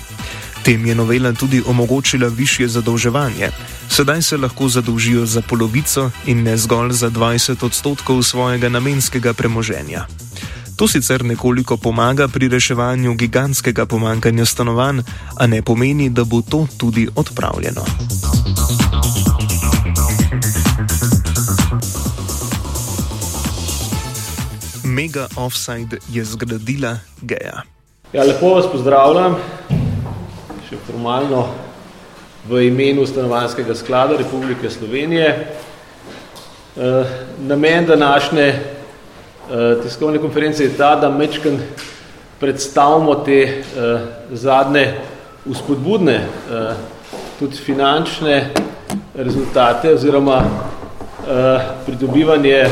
Tem 0.63 0.85
je 0.85 0.95
novela 0.95 1.33
tudi 1.33 1.63
omogočila 1.65 2.27
više 2.27 2.67
zadolževanje. 2.67 3.49
Sedaj 3.89 4.21
se 4.21 4.37
lahko 4.37 4.67
zadolžijo 4.67 5.25
za 5.25 5.41
polovico 5.41 6.11
in 6.25 6.43
ne 6.43 6.57
zgolj 6.57 6.91
za 6.91 7.09
20 7.09 7.65
odstotkov 7.65 8.23
svojega 8.23 8.69
namenskega 8.69 9.33
premoženja. 9.33 10.05
To 10.79 10.87
sicer 10.87 11.25
nekoliko 11.25 11.77
pomaga 11.77 12.27
pri 12.27 12.47
reševanju 12.47 13.13
gigantskega 13.13 13.85
pomankanja 13.85 14.45
stanovanj, 14.45 15.01
a 15.35 15.47
ne 15.47 15.61
pomeni, 15.61 16.09
da 16.09 16.23
bo 16.23 16.39
to 16.41 16.67
tudi 16.77 17.07
odpravljeno. 17.15 17.83
Mega 24.83 25.27
Offside 25.35 25.97
je 26.09 26.25
zgradila 26.25 26.95
Geja. 27.21 27.61
Ja, 28.13 28.23
lepo 28.23 28.55
vas 28.55 28.71
pozdravljam, 28.71 29.35
še 30.69 30.79
formalno 30.87 31.49
v 32.47 32.63
imenu 32.71 33.03
Stanovanskega 33.05 33.75
sklada 33.75 34.15
Republike 34.17 34.69
Slovenije. 34.69 35.27
E, 35.27 37.03
namen 37.39 37.85
današnje 37.85 38.78
tiskovne 39.83 40.17
konference 40.17 40.63
je 40.63 40.77
ta, 40.77 40.95
da 40.95 41.09
mečken 41.09 41.59
predstavimo 42.39 43.15
te 43.15 43.43
uh, 43.43 43.99
zadnje 44.31 44.93
uspodbudne, 45.45 46.17
uh, 46.17 46.75
tudi 47.39 47.57
finančne 47.57 48.49
rezultate 49.15 49.93
oziroma 49.93 50.37
uh, 50.37 51.61
pridobivanje 51.85 52.65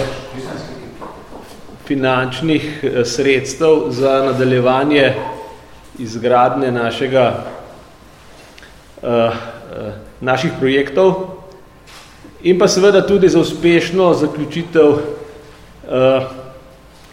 finančnih 1.86 2.84
sredstev 3.06 3.90
za 3.90 4.24
nadaljevanje 4.26 5.14
izgradne 6.00 6.72
našega 6.72 7.44
uh, 9.02 9.10
uh, 9.10 9.32
naših 10.22 10.52
projektov 10.60 11.14
in 12.42 12.60
pa 12.60 12.68
seveda 12.68 13.02
tudi 13.08 13.30
za 13.30 13.40
uspešno 13.40 14.14
zaključitev 14.14 14.90
uh, 14.90 16.24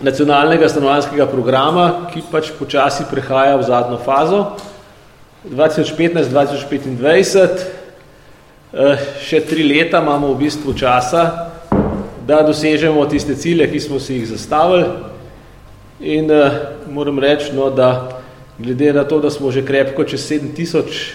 nacionalnega 0.00 0.68
stanovanskega 0.68 1.26
programa, 1.30 2.08
ki 2.12 2.22
pač 2.30 2.50
počasi 2.58 3.04
prehaja 3.10 3.56
v 3.56 3.62
zadnjo 3.62 3.98
fazo. 4.02 4.46
2015-2025, 5.44 7.66
eh, 8.72 8.98
še 9.20 9.40
tri 9.46 9.62
leta 9.62 10.02
imamo 10.02 10.32
v 10.32 10.38
bistvu 10.46 10.74
časa, 10.74 11.50
da 12.26 12.42
dosežemo 12.42 13.06
tiste 13.06 13.36
cilje, 13.36 13.70
ki 13.70 13.80
smo 13.80 14.00
si 14.00 14.14
jih 14.14 14.28
zastavili. 14.28 14.84
In 16.00 16.30
uh, 16.32 16.50
moram 16.90 17.18
reči, 17.20 17.52
no, 17.54 17.70
da 17.70 18.08
glede 18.58 18.92
na 18.92 19.04
to, 19.04 19.20
da 19.20 19.30
smo 19.30 19.52
že 19.52 19.62
krepko 19.62 20.04
čez 20.04 20.26
7000 20.26 21.14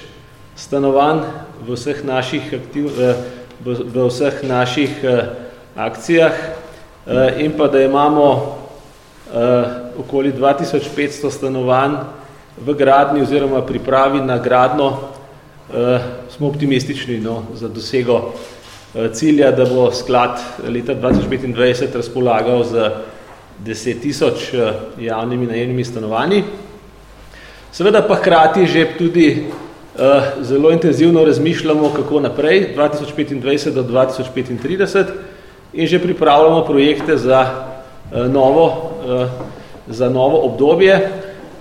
stanovanj 0.55 1.19
v 1.65 1.73
vseh 1.73 2.05
naših, 2.05 2.53
aktiv, 2.53 2.85
uh, 2.93 3.17
v, 3.65 3.75
v 3.89 4.07
vseh 4.07 4.43
naših 4.45 4.89
akcijah 5.75 6.33
in 7.39 7.57
pa 7.57 7.67
da 7.67 7.81
imamo 7.81 8.58
uh, 9.33 9.99
okoli 9.99 10.33
2500 10.33 11.31
stanovanj 11.31 11.91
v 12.65 12.73
gradni 12.73 13.21
oziroma 13.21 13.61
pripravi 13.61 14.21
na 14.21 14.37
gradno, 14.37 14.87
uh, 14.87 16.01
smo 16.29 16.47
optimistični 16.47 17.19
no, 17.19 17.43
za 17.53 17.67
dosego 17.67 18.13
uh, 18.15 19.11
cilja, 19.13 19.51
da 19.51 19.65
bo 19.65 19.91
sklad 19.91 20.39
leta 20.67 20.95
2025 20.95 21.95
razpolagal 21.95 22.63
z 22.63 22.91
10 23.65 24.01
tisoč 24.01 24.53
uh, 24.53 24.69
javnimi 24.99 25.47
najemnimi 25.47 25.85
stanovanji. 25.85 26.43
Seveda 27.71 28.01
pa 28.01 28.15
hkrati 28.15 28.65
že 28.65 28.87
tudi 28.97 29.45
uh, 29.45 30.41
zelo 30.41 30.71
intenzivno 30.71 31.25
razmišljamo, 31.25 31.89
kako 31.95 32.19
naprej, 32.19 32.73
2025 32.77 33.73
do 33.73 33.83
2035 33.83 35.05
in 35.73 35.87
že 35.87 35.99
pripravljamo 35.99 36.65
projekte 36.65 37.17
za 37.17 37.69
novo 38.11 38.98
Eh, 38.98 38.98
za 39.87 40.09
novo 40.09 40.41
obdobje, 40.45 41.09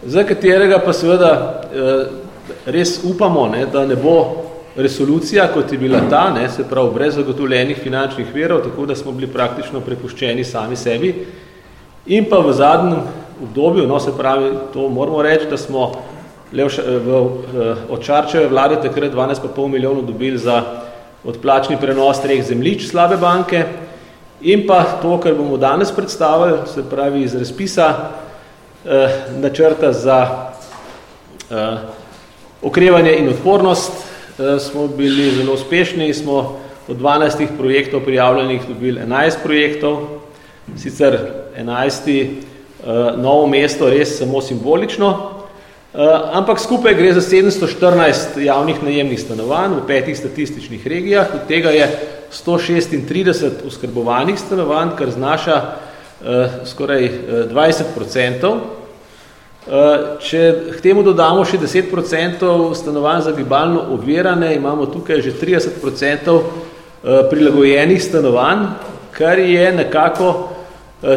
za 0.06 0.24
katerega 0.24 0.78
pa 0.84 0.92
seveda 0.92 1.62
eh, 1.74 2.06
res 2.66 3.00
upamo, 3.04 3.48
ne, 3.48 3.66
da 3.66 3.86
ne 3.86 3.96
bo 3.96 4.44
resolucija, 4.76 5.48
kot 5.54 5.72
je 5.72 5.78
bila 5.78 6.00
ta, 6.10 6.30
ne, 6.30 6.48
se 6.48 6.64
pravi 6.68 6.94
brez 6.94 7.14
zagotovljenih 7.14 7.78
finančnih 7.82 8.34
verov, 8.34 8.62
tako 8.62 8.86
da 8.86 8.94
smo 8.94 9.12
bili 9.12 9.32
praktično 9.32 9.80
prepuščeni 9.80 10.44
sami 10.44 10.76
sebi. 10.76 11.14
In 12.06 12.28
pa 12.30 12.38
v 12.38 12.52
zadnjem 12.52 13.00
obdobju, 13.42 13.86
no 13.86 13.98
se 14.00 14.14
pravi, 14.18 14.52
to 14.72 14.88
moramo 14.88 15.22
reči, 15.22 15.48
da 15.50 15.56
smo 15.56 15.90
le 16.52 16.64
v, 16.64 16.70
v, 17.04 17.74
od 17.90 18.04
Čarčeve 18.04 18.48
vlade 18.48 18.78
takrat 18.82 19.12
12,5 19.12 19.68
milijonov 19.68 20.06
dobili 20.06 20.38
za 20.38 20.62
odplačni 21.24 21.76
prenos 21.80 22.22
treh 22.22 22.44
zemljič 22.44 22.86
slabe 22.88 23.16
banke, 23.16 23.64
In 24.40 24.66
pa 24.66 24.84
to, 25.02 25.16
kar 25.18 25.34
bomo 25.34 25.56
danes 25.56 25.90
predstavili, 25.90 26.58
se 26.74 26.82
pravi 26.90 27.22
iz 27.22 27.34
razpisa 27.34 27.94
eh, 28.84 29.08
načrta 29.36 29.92
za 29.92 30.50
eh, 31.50 31.76
okrevanje 32.62 33.16
in 33.18 33.28
odpornost, 33.28 33.92
eh, 34.38 34.58
smo 34.58 34.86
bili 34.86 35.30
zelo 35.30 35.54
uspešni, 35.54 36.14
smo 36.14 36.58
od 36.88 36.96
12 36.96 37.46
projektov 37.58 38.00
prijavljenih 38.00 38.62
dobili 38.68 39.00
11 39.00 39.42
projektov, 39.42 39.98
sicer 40.76 41.18
11. 41.58 42.26
Eh, 42.86 43.16
novo 43.16 43.46
mesto 43.46 43.90
res 43.90 44.18
samo 44.18 44.40
simbolično, 44.40 45.34
ampak 46.32 46.60
skupaj 46.60 46.94
gre 46.94 47.12
za 47.12 47.20
714 47.20 48.38
javnih 48.44 48.82
najemnih 48.82 49.20
stanovanj 49.20 49.72
v 49.80 49.86
petih 49.86 50.18
statističnih 50.18 50.86
regijah, 50.86 51.26
od 51.34 51.48
tega 51.48 51.70
je 51.70 51.88
136 52.32 53.64
uskrbovanih 53.66 54.38
stanovanj, 54.38 54.96
kar 54.98 55.10
znaša 55.10 55.56
uh, 55.62 56.46
skoraj 56.64 57.10
20 57.52 57.94
procentov. 57.94 58.60
Če 60.24 60.42
k 60.72 60.80
temu 60.80 61.02
dodamo 61.04 61.42
še 61.44 61.58
10% 61.60 62.48
stanovanj 62.72 63.26
za 63.26 63.32
gibalno 63.36 63.82
obvirane, 63.92 64.54
imamo 64.56 64.86
tukaj 64.88 65.20
že 65.20 65.34
30% 65.36 66.38
prilagojenih 67.28 68.00
stanovanj, 68.00 68.64
kar 69.12 69.38
je 69.38 69.66
nekako 69.76 70.30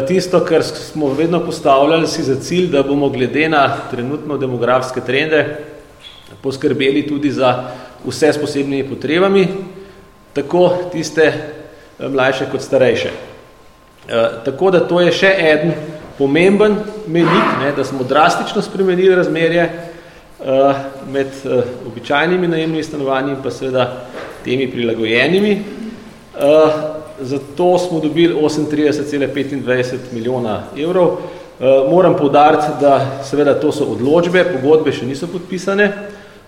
tisto, 0.08 0.42
kar 0.44 0.62
smo 0.62 1.14
vedno 1.16 1.40
postavljali 1.40 2.06
si 2.06 2.22
za 2.22 2.36
cilj, 2.36 2.68
da 2.76 2.82
bomo 2.82 3.08
glede 3.08 3.48
na 3.48 3.64
trenutno 3.90 4.36
demografske 4.36 5.00
trende 5.00 5.46
poskrbeli 6.42 7.06
tudi 7.08 7.30
za 7.30 7.72
vse 8.04 8.32
s 8.32 8.40
posebnimi 8.40 8.88
potrebami, 8.88 9.46
tako 10.32 10.70
tiste 10.92 11.32
mlajše 11.98 12.46
kot 12.50 12.60
starejše. 12.60 13.10
Tako 14.44 14.70
da 14.70 14.80
to 14.80 15.00
je 15.00 15.12
še 15.12 15.30
eden 15.38 15.72
pomemben 16.18 16.76
menik, 17.06 17.58
ne, 17.62 17.72
da 17.76 17.84
smo 17.84 18.04
drastično 18.04 18.62
spremenili 18.62 19.14
razmerje 19.14 19.68
uh, 20.40 20.74
med 21.12 21.28
običajnimi 21.86 22.48
najemnimi 22.48 22.82
stanovanji 22.82 23.32
in 23.32 23.42
pa 23.42 23.50
seveda 23.50 23.86
temi 24.44 24.70
prilagojenimi. 24.70 25.62
Zato 27.20 27.78
smo 27.78 28.00
dobili 28.00 28.34
38,25 28.34 29.96
milijona 30.12 30.62
evrov. 30.78 31.16
Moram 31.90 32.16
poudariti, 32.16 32.66
da 32.80 33.20
seveda 33.24 33.60
to 33.60 33.72
so 33.72 33.84
odločbe, 33.84 34.44
pogodbe 34.44 34.92
še 34.92 35.06
niso 35.06 35.28
podpisane, 35.30 35.92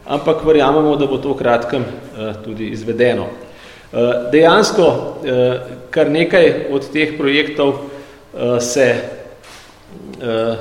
ampak 0.07 0.43
verjamemo, 0.45 0.97
da 0.97 1.07
bo 1.07 1.21
to 1.23 1.35
v 1.35 1.39
kratkem 1.39 1.85
tudi 2.45 2.73
izvedeno. 2.75 3.29
Uh, 3.95 4.31
dejansko 4.33 4.83
uh, 4.83 5.21
kar 5.91 6.11
nekaj 6.11 6.67
od 6.75 6.83
teh 6.91 7.13
projektov 7.19 7.69
uh, 7.69 8.59
se 8.59 8.95
uh, 10.19 10.59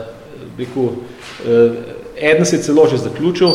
eden 2.16 2.46
se 2.46 2.56
je 2.56 2.62
celo 2.62 2.88
že 2.88 2.98
zaključil, 2.98 3.50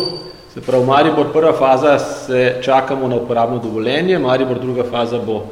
se 0.54 0.60
pravi 0.60 0.86
Maribor 0.86 1.32
prva 1.32 1.52
faza 1.52 1.98
se 1.98 2.58
čakamo 2.62 3.08
na 3.08 3.16
uporabno 3.16 3.58
dovoljenje, 3.58 4.18
Maribor 4.18 4.58
druga 4.58 4.82
faza 4.90 5.18
bo 5.18 5.34
uh, 5.36 5.44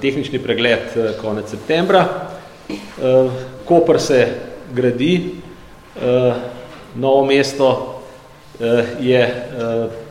tehnični 0.00 0.38
pregled 0.38 1.16
konec 1.22 1.50
septembra, 1.50 2.04
uh, 2.68 3.32
Koper 3.64 4.00
se 4.00 4.28
gradi, 4.74 5.30
uh, 5.96 6.34
novo 6.94 7.24
mesto 7.24 8.00
uh, 8.60 8.66
je 9.00 9.48
uh, 9.56 10.03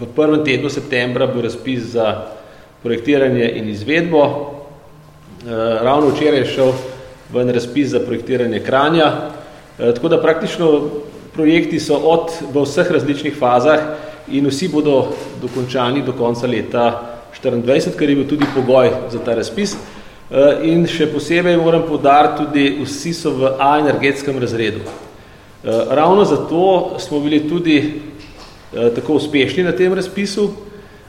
v 0.00 0.06
prvem 0.14 0.44
tednu 0.44 0.70
septembra 0.70 1.26
bo 1.26 1.40
razpis 1.40 1.96
za 1.96 2.28
projektiranje 2.82 3.48
in 3.56 3.68
izvedbo. 3.68 4.20
Uh, 4.20 5.52
ravno 5.82 6.10
včeraj 6.12 6.38
je 6.38 6.52
šel 6.52 6.72
v 7.32 7.40
en 7.40 7.50
razpis 7.50 7.88
za 7.88 8.00
projektiranje 8.00 8.60
kranja. 8.60 9.12
E, 9.78 9.94
tako 9.94 10.08
da 10.08 10.22
praktično 10.22 10.82
projekti 11.34 11.80
so 11.80 11.96
od 11.96 12.30
v 12.52 12.62
vseh 12.62 12.90
različnih 12.90 13.34
fazah 13.38 13.80
in 14.28 14.46
vsi 14.46 14.68
bodo 14.68 15.12
dokončani 15.42 16.02
do 16.02 16.12
konca 16.12 16.46
leta 16.46 16.86
24, 17.42 17.96
kar 17.98 18.08
je 18.08 18.16
bil 18.16 18.28
tudi 18.28 18.46
pogoj 18.54 18.90
za 19.12 19.18
ta 19.18 19.34
razpis. 19.34 19.74
E, 19.74 20.46
in 20.70 20.86
še 20.86 21.10
posebej 21.12 21.56
moram 21.56 21.82
podariti 21.88 22.44
tudi, 22.44 22.68
vsi 22.84 23.12
so 23.12 23.34
v 23.34 23.52
A 23.58 23.78
energetskem 23.78 24.38
razredu. 24.38 24.80
Ravno 25.66 26.24
zato 26.24 26.94
smo 26.98 27.20
bili 27.20 27.48
tudi 27.48 28.02
tako 28.72 29.14
uspešni 29.20 29.62
na 29.62 29.72
tem 29.72 29.94
razpisu. 29.94 30.50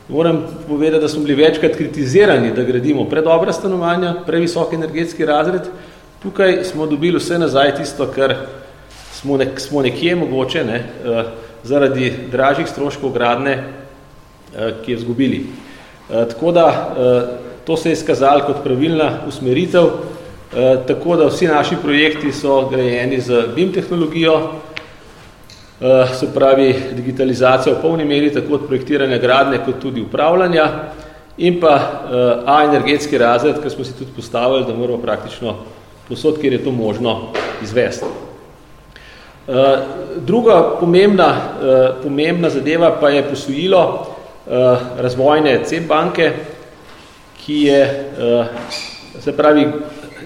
Moram 0.10 0.46
povedati, 0.68 1.02
da 1.02 1.08
smo 1.08 1.24
bili 1.24 1.44
večkrat 1.44 1.76
kritizirani, 1.76 2.54
da 2.56 2.64
gradimo 2.64 3.06
predobra 3.10 3.54
stanovanja, 3.54 4.16
previsok 4.26 4.74
energetski 4.74 5.26
razred, 5.26 5.62
Tukaj 6.24 6.64
smo 6.64 6.86
dobili 6.86 7.18
vse 7.18 7.38
nazaj 7.40 7.76
tisto, 7.76 8.08
kar 8.16 8.36
smo, 9.14 9.38
nek, 9.38 9.60
smo 9.60 9.82
nekje 9.82 10.16
mogoče 10.16 10.64
ne, 10.64 10.80
uh, 11.06 11.26
zaradi 11.64 12.14
dražjih 12.32 12.68
stroškov 12.68 13.12
gradne, 13.14 13.54
uh, 13.58 14.72
ki 14.86 14.92
je 14.92 14.98
vzgubili. 14.98 15.44
Uh, 16.10 16.26
tako 16.28 16.52
da 16.52 16.66
to 17.66 17.78
se 17.78 17.90
je 17.90 17.94
izkazalo 17.94 18.46
kot 18.48 18.64
pravilna 18.64 19.12
usmeritev, 19.28 19.84
tako 20.88 21.16
da 21.16 21.26
vsi 21.28 21.48
naši 21.48 21.76
projekti 21.82 22.32
so 22.32 22.70
grajeni 22.70 23.20
z 23.22 23.42
BIM 23.56 23.74
tehnologijo, 23.74 24.38
se 26.14 26.34
pravi 26.34 26.76
digitalizacija 26.96 27.76
v 27.76 27.82
polni 27.82 28.06
meri, 28.06 28.34
tako 28.34 28.54
od 28.54 28.68
projektiranja 28.68 29.18
gradne 29.18 29.60
kot 29.66 29.78
tudi 29.82 30.02
upravljanja, 30.02 30.70
in 31.38 31.60
pa 31.60 31.74
uh, 31.76 32.44
A 32.46 32.64
energetski 32.66 33.18
razred, 33.18 33.62
ker 33.62 33.72
smo 33.72 33.86
si 33.86 33.94
tudi 33.98 34.12
postavili, 34.16 34.66
da 34.66 34.74
moramo 34.74 34.98
praktično 34.98 35.56
posod, 36.10 36.40
kjer 36.42 36.54
je 36.54 36.64
to 36.64 36.72
možno 36.72 37.20
izvesti. 37.64 38.06
Uh, 39.48 39.56
druga 40.26 40.78
pomembna, 40.80 41.36
pomembna 42.04 42.50
zadeva 42.50 42.92
pa 43.00 43.10
je 43.10 43.24
posojilo 43.24 44.14
razvojne 44.98 45.60
CEP 45.66 45.88
banke, 45.88 46.32
ki 47.46 47.62
je, 47.62 47.80
se 49.20 49.38
pravi, 49.38 49.68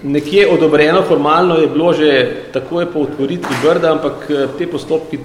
nekje 0.02 0.46
odobreno, 0.48 1.02
formalno 1.02 1.56
je 1.56 1.66
bilo 1.66 1.92
že 1.92 2.30
takoj 2.52 2.86
po 2.92 3.00
otvoritvi 3.00 3.56
brda, 3.64 3.92
ampak 3.92 4.30
te 4.58 4.66
postopki 4.66 5.18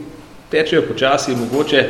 tečejo 0.52 0.82
počasi, 0.88 1.36
mogoče 1.36 1.90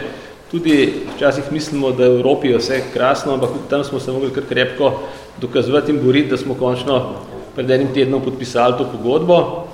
tudi 0.52 0.94
včasih 1.16 1.52
mislimo, 1.52 1.92
da 1.92 2.08
v 2.08 2.20
Evropi 2.20 2.48
je 2.48 2.58
vse 2.58 2.82
krasno, 2.94 3.34
ampak 3.34 3.50
tam 3.70 3.84
smo 3.84 4.00
se 4.00 4.12
mogli 4.12 4.32
kar 4.34 4.44
krepko 4.50 4.94
dokazovati 5.42 5.92
in 5.92 6.00
boriti, 6.04 6.30
da 6.30 6.38
smo 6.38 6.56
končno 6.56 7.16
pred 7.56 7.72
enim 7.72 7.94
tednom 7.94 8.22
podpisali 8.22 8.78
to 8.78 8.90
pogodbo. 8.92 9.68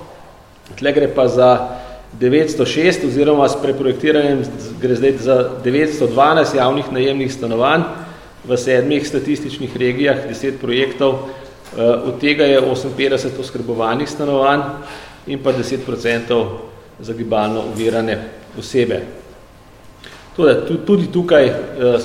Tle 0.79 0.91
gre 0.91 1.07
pa 1.15 1.27
za 1.27 1.67
906 2.19 3.07
oziroma 3.07 3.49
s 3.49 3.55
preprojektiranjem 3.61 4.43
gre 4.81 4.95
zdaj 4.95 5.17
za 5.17 5.37
912 5.63 6.55
javnih 6.57 6.91
najemnih 6.91 7.33
stanovanj 7.33 7.81
v 8.47 8.57
sedmih 8.57 9.07
statističnih 9.07 9.77
regijah, 9.77 10.17
10 10.29 10.59
projektov, 10.61 11.13
eh, 11.77 11.81
od 11.81 12.19
tega 12.19 12.43
je 12.43 12.61
58 12.61 13.39
oskrbovanih 13.39 14.09
stanovanj 14.09 14.61
in 15.27 15.39
pa 15.43 15.51
10% 15.51 16.45
za 16.99 17.13
gibalno 17.13 17.63
uvirane 17.73 18.42
osebe. 18.59 19.01
Tudi, 20.35 20.77
tudi 20.85 21.11
tukaj 21.11 21.45
eh, 21.45 21.55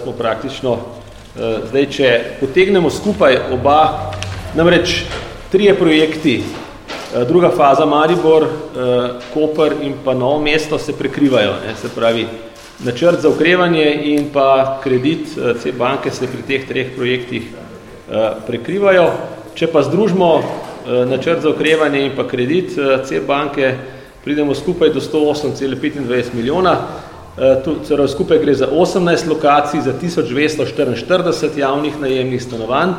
smo 0.02 0.12
praktično, 0.12 0.76
eh, 0.76 1.58
zdaj 1.70 1.87
če 1.90 2.12
potegnemo 2.40 2.90
skupaj 2.90 3.38
oba, 3.52 4.12
namreč 4.54 5.02
trije 5.52 5.74
projekti, 5.74 6.42
eh, 7.14 7.24
druga 7.24 7.50
faza 7.56 7.87
Maribor, 7.87 8.42
eh, 8.42 8.48
Koper 9.34 9.72
in 9.82 9.94
pa 10.04 10.14
Novo 10.14 10.40
mesto 10.40 10.78
se 10.78 10.92
prekrivajo. 10.92 11.52
Ne, 11.66 11.74
se 11.80 11.88
pravi, 11.94 12.26
načrt 12.84 13.20
za 13.20 13.28
ukrevanje 13.28 14.00
in 14.04 14.30
pa 14.32 14.80
kredit 14.84 15.34
te 15.62 15.68
eh, 15.68 15.72
banke 15.72 16.11
se 16.11 16.26
pri 16.26 16.42
teh 16.42 16.68
treh 16.68 16.87
projektih 16.96 17.42
prekrivajo. 18.46 19.11
Če 19.54 19.66
pa 19.66 19.82
združimo 19.82 20.42
načrt 21.06 21.42
za 21.42 21.50
ukrevanje 21.50 22.06
in 22.06 22.12
pa 22.16 22.24
kredit 22.28 22.70
C 23.04 23.20
banke, 23.20 23.74
pridemo 24.24 24.54
skupaj 24.54 24.90
do 24.90 25.00
108,25 25.00 26.35
milijona. 26.35 26.76
Torej 27.88 28.09
skupaj 28.09 28.38
gre 28.38 28.54
za 28.54 28.66
18 28.66 29.28
lokacij 29.28 29.81
za 29.81 29.92
1244 30.02 31.59
javnih 31.59 32.00
najemnih 32.00 32.42
stanovanj. 32.42 32.92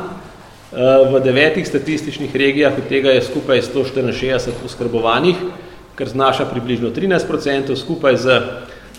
V 1.12 1.20
devetih 1.24 1.66
statističnih 1.68 2.36
regijah, 2.36 2.72
od 2.78 2.88
tega 2.88 3.10
je 3.10 3.22
skupaj 3.22 3.60
164 3.60 4.64
uskrbovanih, 4.64 5.36
kar 5.94 6.08
znaša 6.08 6.44
približno 6.44 6.90
13%, 6.90 7.76
skupaj 7.76 8.16
z 8.16 8.40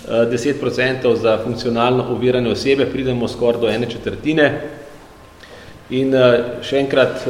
10% 0.08 1.16
za 1.16 1.38
funkcionalno 1.44 2.04
ovirane 2.12 2.52
osebe, 2.52 2.86
pridemo 2.86 3.28
skoraj 3.28 3.62
do 3.62 3.70
ene 3.70 3.90
četrtine. 3.90 4.62
In 5.90 6.14
še 6.62 6.78
enkrat, 6.80 7.24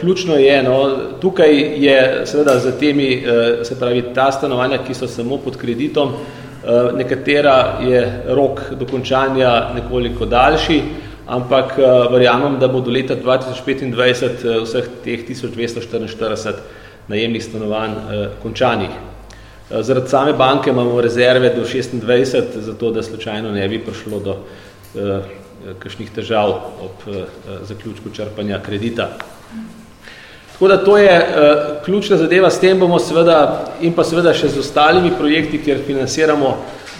ključno 0.00 0.36
je, 0.36 0.62
no, 0.62 0.96
tukaj 1.20 1.52
je 1.84 2.26
seveda 2.26 2.58
za 2.58 2.72
temi, 2.78 3.24
se 3.62 3.78
pravi, 3.78 4.04
ta 4.14 4.32
stanovanja, 4.32 4.78
ki 4.86 4.94
so 4.94 5.08
samo 5.08 5.38
pod 5.42 5.56
kreditom, 5.56 6.12
nekatera 6.94 7.78
je 7.82 8.22
rok 8.28 8.60
dokončanja 8.78 9.74
nekoliko 9.74 10.26
daljši, 10.26 10.80
ampak 11.26 11.74
verjamem, 12.10 12.58
da 12.58 12.68
bo 12.68 12.80
do 12.80 12.90
leta 12.90 13.16
2025 13.16 14.46
uh, 14.46 14.62
vseh 14.62 14.88
teh 15.04 15.26
1244 15.28 16.52
najemnih 17.08 17.44
stanovanj 17.44 17.92
končanih. 18.42 18.90
Zaradi 19.70 20.08
same 20.08 20.32
banke 20.32 20.70
imamo 20.70 21.00
rezerve 21.00 21.50
do 21.54 21.62
26, 21.62 22.42
zato 22.54 22.90
da 22.90 23.02
slučajno 23.02 23.50
ne 23.52 23.68
bi 23.68 23.78
prišlo 23.78 24.18
do 24.20 24.36
kakšnih 25.82 26.10
težav 26.14 26.50
ob 26.84 27.06
uh, 27.06 27.24
zaključku 27.62 28.10
črpanja 28.14 28.60
kredita. 28.62 29.08
Tako 30.52 30.68
da 30.68 30.76
to 30.84 30.98
je 30.98 31.16
uh, 31.18 31.84
ključna 31.84 32.16
zadeva, 32.16 32.50
s 32.50 32.60
tem 32.60 32.78
bomo 32.80 32.98
seveda 32.98 33.64
in 33.80 33.92
pa 33.92 34.04
seveda 34.04 34.34
še 34.34 34.48
z 34.48 34.62
ostalimi 34.62 35.12
projekti, 35.18 35.60
kjer 35.62 35.82
financiramo 35.86 36.56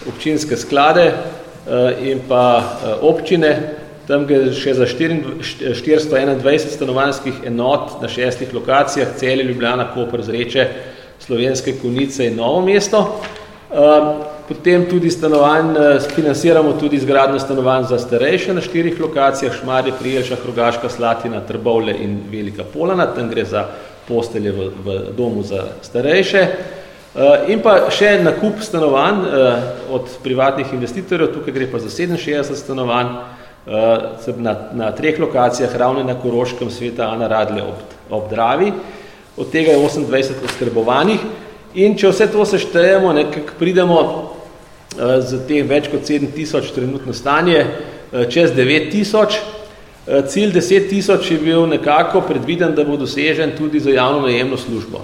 občinske 0.09 0.57
sklade 0.57 1.07
uh, 1.13 1.91
in 2.03 2.21
pa 2.29 2.43
občine, 3.03 3.53
tam 4.07 4.27
gre 4.27 4.53
še 4.55 4.75
za 4.79 4.87
421 4.87 6.69
stanovanjskih 6.75 7.43
enot 7.49 7.97
na 8.03 8.09
šestih 8.09 8.55
lokacijah, 8.55 9.17
Celje, 9.19 9.49
Ljubljana, 9.49 9.89
Koper, 9.95 10.23
Zreče, 10.23 10.69
Slovenske 11.19 11.79
Konice 11.81 12.29
in 12.29 12.37
Novo 12.39 12.61
mesto. 12.63 13.03
Potem 14.49 14.87
tudi 14.87 15.11
stanovanj, 15.11 15.75
financiramo 16.15 16.73
tudi 16.73 16.97
izgradno 16.97 17.39
stanovanj 17.39 17.85
za 17.85 17.99
starejše 17.99 18.55
na 18.55 18.61
štirih 18.61 19.01
lokacijah, 19.01 19.53
Šmarje, 19.53 19.93
Prijelša, 19.99 20.37
Hrogaška, 20.43 20.89
Slatina, 20.89 21.41
Trbovle 21.41 21.95
in 22.01 22.21
Velika 22.31 22.65
Polana, 22.65 23.07
tam 23.07 23.29
gre 23.29 23.45
za 23.45 23.65
postelje 24.09 24.53
v, 24.53 24.69
v 24.85 24.99
domu 25.17 25.43
za 25.43 25.65
starejše. 25.83 26.47
In 27.49 27.63
pa 27.65 27.89
še 27.91 28.21
nakup 28.23 28.63
stanovanj 28.63 29.25
od 29.91 30.15
privatnih 30.23 30.71
investitorjev, 30.79 31.33
tukaj 31.35 31.55
gre 31.57 31.67
pa 31.73 31.83
za 31.83 31.91
67 31.91 32.55
stanovanj 32.55 33.11
na, 34.37 34.55
na 34.73 34.93
treh 34.95 35.19
lokacijah, 35.19 35.75
ravno 35.75 36.05
na 36.07 36.15
Koroškem 36.15 36.71
sveta 36.71 37.11
Ana 37.11 37.27
Radle 37.27 37.67
ob, 37.67 37.99
ob 38.11 38.31
Dravi, 38.31 38.71
od 39.37 39.51
tega 39.51 39.75
je 39.75 39.83
28 39.83 40.47
oskrbovanih. 40.53 41.27
In 41.75 41.99
če 41.99 42.15
vse 42.15 42.31
to 42.33 42.45
seštejemo, 42.47 43.13
nekako 43.13 43.59
pridemo 43.59 43.99
Eh, 44.01 44.36
za 44.97 45.39
teh 45.49 45.65
več 45.69 45.91
kot 45.93 46.09
7 46.09 46.33
tisoč 46.35 46.73
trenutno 46.75 47.13
stanje, 47.13 47.59
eh, 47.59 48.27
čez 48.31 48.53
9 48.53 48.91
tisoč. 48.91 49.39
Eh, 50.07 50.23
cilj 50.29 50.53
10 50.53 50.89
tisoč 50.89 51.31
je 51.31 51.39
bil 51.39 51.67
nekako 51.67 52.21
predviden, 52.21 52.75
da 52.75 52.85
bo 52.85 52.97
dosežen 52.97 53.57
tudi 53.59 53.81
za 53.81 53.91
javno 53.91 54.21
najemno 54.27 54.57
službo. 54.57 55.01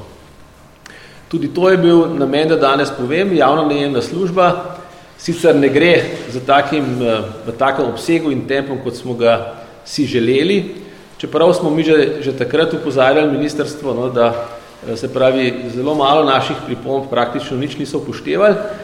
Tudi 1.29 1.49
to 1.55 1.71
je 1.71 1.77
bil 1.77 2.07
namen, 2.19 2.49
da 2.49 2.57
danes 2.57 2.91
povem, 2.91 3.37
javna 3.37 3.67
najemna 3.67 4.03
služba 4.03 4.77
sicer 5.19 5.57
ne 5.57 5.69
gre 5.69 6.03
za 6.29 6.41
takim, 6.41 6.85
v 7.47 7.53
takem 7.59 7.87
obsegu 7.87 8.31
in 8.31 8.47
tempom, 8.49 8.79
kot 8.85 8.97
smo 8.97 9.15
ga 9.15 9.55
si 9.85 10.07
želeli, 10.07 10.75
čeprav 11.19 11.55
smo 11.55 11.71
mi 11.71 11.85
že, 11.85 12.19
že 12.21 12.33
takrat 12.33 12.75
upozarjali 12.75 13.33
ministrstvo, 13.33 13.95
no, 13.95 14.09
da 14.11 14.49
se 14.97 15.13
pravi 15.13 15.71
zelo 15.75 15.95
malo 15.95 16.25
naših 16.25 16.57
pripomb 16.67 17.07
praktično 17.11 17.57
nič 17.57 17.79
niso 17.79 17.99
upoštevali, 17.99 18.55
Eh, 18.55 18.82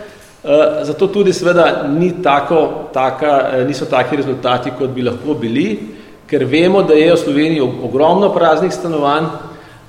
zato 0.82 1.06
tudi 1.06 1.32
seveda 1.32 1.84
ni 1.88 2.22
tako, 2.22 2.88
taka, 2.92 3.50
eh, 3.52 3.64
niso 3.64 3.84
taki 3.84 4.16
rezultati, 4.16 4.70
kot 4.78 4.90
bi 4.90 5.02
lahko 5.02 5.34
bili, 5.34 5.78
ker 6.26 6.44
vemo, 6.44 6.82
da 6.82 6.94
je 6.94 7.12
v 7.12 7.16
Sloveniji 7.16 7.60
ogromno 7.60 8.32
praznih 8.32 8.72
stanovanj, 8.72 9.26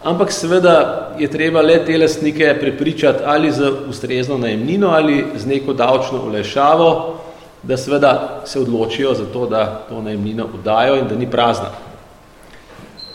ampak 0.04 0.32
seveda 0.32 1.15
je 1.19 1.28
treba 1.28 1.62
le 1.62 1.80
te 1.86 1.98
lastnike 1.98 2.58
prepričati 2.60 3.24
ali 3.26 3.52
z 3.52 3.72
ustrezno 3.89 4.38
najemnino 4.38 4.88
ali 4.88 5.26
z 5.36 5.45
neko 5.45 5.74
davčno 5.74 6.24
olajšavo, 6.28 7.15
da 7.63 7.78
seveda 7.78 8.41
se 8.45 8.60
odločijo 8.60 9.13
za 9.13 9.26
to, 9.34 9.45
da 9.45 9.86
to 9.89 10.02
najemnino 10.02 10.48
udajo 10.60 10.95
in 10.95 11.08
da 11.08 11.15
ni 11.15 11.28
prazna. 11.32 11.72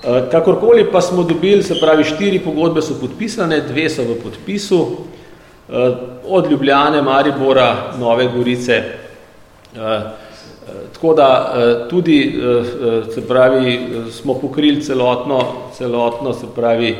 Eh, 0.04 0.22
kakorkoli 0.30 0.92
pa 0.92 1.00
smo 1.00 1.22
dobili, 1.22 1.62
se 1.62 1.80
pravi, 1.80 2.04
štiri 2.04 2.38
pogodbe 2.38 2.82
so 2.82 2.94
podpisane, 3.00 3.60
dve 3.60 3.90
so 3.90 4.02
v 4.02 4.16
podpisu, 4.22 4.88
Eh, 4.88 5.13
od 6.28 6.50
Ljubljane, 6.50 7.02
Maribora, 7.02 7.76
Nove 7.98 8.28
Gorice. 8.36 8.72
Eh, 8.72 9.78
eh, 9.78 10.02
tako 10.92 11.14
da 11.14 11.54
tudi, 11.90 12.40
se 13.14 13.28
pravi, 13.28 13.80
smo 14.10 14.34
pokrili 14.34 14.82
celotno, 14.82 15.40
celotno 15.76 16.32
se 16.32 16.46
pravi, 16.54 16.96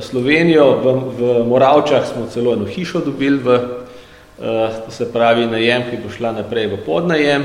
Slovenijo. 0.00 0.78
V, 0.84 0.92
v 1.18 1.48
Moravčah 1.48 2.06
smo 2.06 2.26
celo 2.26 2.52
eno 2.52 2.64
hišo 2.64 3.00
dobili, 3.04 3.38
v, 3.38 3.58
to 4.84 4.90
se 4.90 5.12
pravi, 5.12 5.46
najem, 5.46 5.82
ki 5.90 5.98
bo 6.04 6.12
šla 6.12 6.32
naprej 6.32 6.66
v 6.66 6.78
podnajem. 6.86 7.44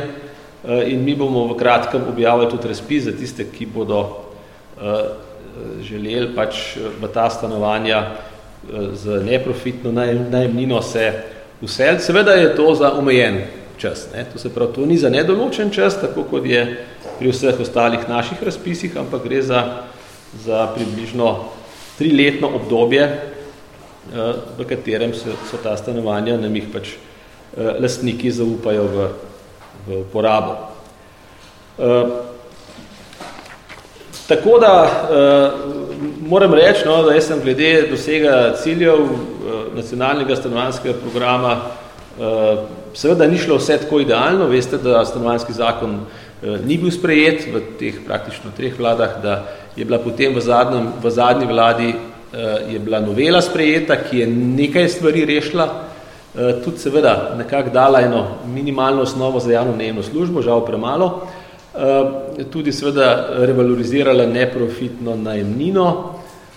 In 0.86 1.04
mi 1.04 1.16
bomo 1.16 1.48
v 1.50 1.58
kratkem 1.58 2.02
objavili 2.08 2.50
tudi 2.50 2.68
razpis 2.68 3.04
za 3.04 3.12
tiste, 3.12 3.48
ki 3.52 3.66
bodo 3.66 4.22
želeli 5.82 6.30
pač 6.36 6.78
v 7.02 7.10
ta 7.14 7.30
stanovanja 7.30 8.06
z 8.93 9.24
neprofitno 9.26 9.91
najemnino 10.30 10.82
se 10.82 11.13
vsel. 11.62 12.00
Seveda 12.00 12.32
je 12.32 12.56
to 12.56 12.76
za 12.76 12.93
omejen 12.93 13.41
čas. 13.78 14.08
Ne? 14.13 14.26
To 14.34 14.39
se 14.39 14.54
pravi, 14.54 14.74
to 14.74 14.86
ni 14.86 14.97
za 14.97 15.10
nedoločen 15.10 15.71
čas, 15.71 15.97
tako 16.02 16.24
kot 16.24 16.45
je 16.45 16.86
pri 17.19 17.32
vseh 17.32 17.60
ostalih 17.60 18.10
naših 18.10 18.43
razpisih, 18.43 18.97
ampak 18.97 19.24
gre 19.24 19.41
za, 19.41 19.86
za 20.45 20.67
približno 20.76 21.50
triletno 21.97 22.50
obdobje, 22.56 23.04
eh, 23.04 24.34
v 24.58 24.65
katerem 24.65 25.13
so, 25.13 25.34
so 25.50 25.58
ta 25.63 25.78
stanovanja, 25.78 26.38
nam 26.38 26.56
jih 26.56 26.69
pač 26.74 26.93
eh, 26.93 27.78
lastniki 27.82 28.32
zaupajo 28.32 28.86
v, 28.86 29.08
v 29.88 30.02
uporabo. 30.06 30.58
Eh, 31.78 32.06
tako 34.28 34.60
da 34.62 34.74
moram 36.22 36.54
reči, 36.54 36.86
no, 36.86 37.02
da 37.04 37.14
jaz 37.14 37.28
sem 37.30 37.40
glede 37.44 37.88
dosega 37.90 38.54
ciljev 38.64 39.04
uh, 39.04 39.12
nacionalnega 39.76 40.36
stanovanskega 40.36 40.96
programa 41.02 41.58
uh, 41.58 42.60
seveda 42.94 43.28
ni 43.28 43.38
šlo 43.38 43.58
vse 43.60 43.78
tako 43.84 44.02
idealno. 44.02 44.48
Veste, 44.50 44.78
da 44.78 45.06
stanovanski 45.06 45.54
zakon 45.54 46.00
uh, 46.00 46.58
ni 46.66 46.78
bil 46.78 46.92
sprejet 46.92 47.48
v 47.54 47.64
teh 47.80 48.02
praktično 48.06 48.54
treh 48.58 48.78
vladah, 48.80 49.20
da 49.24 49.38
je 49.76 49.86
bila 49.86 50.00
potem 50.00 50.36
v, 50.36 50.42
zadnjem, 50.42 50.92
v 51.04 51.12
zadnji 51.12 51.48
vladi 51.48 51.94
je 52.72 52.80
bila 52.80 53.02
novela 53.04 53.42
sprejeta, 53.44 53.98
ki 54.08 54.22
je 54.22 54.28
nekaj 54.32 54.86
stvari 54.90 55.26
rešila, 55.28 55.66
tudi 56.64 56.80
seveda 56.80 57.34
nekako 57.38 57.74
dala 57.76 58.00
eno 58.02 58.22
minimalno 58.48 59.02
osnovo 59.04 59.40
za 59.40 59.52
javno 59.52 59.76
najemno 59.76 60.04
službo, 60.04 60.42
žal 60.42 60.64
premalo, 60.66 61.28
tudi 62.52 62.72
seveda 62.72 63.30
revalorizirala 63.48 64.26
neprofitno 64.26 65.16
najemnino, 65.16 65.86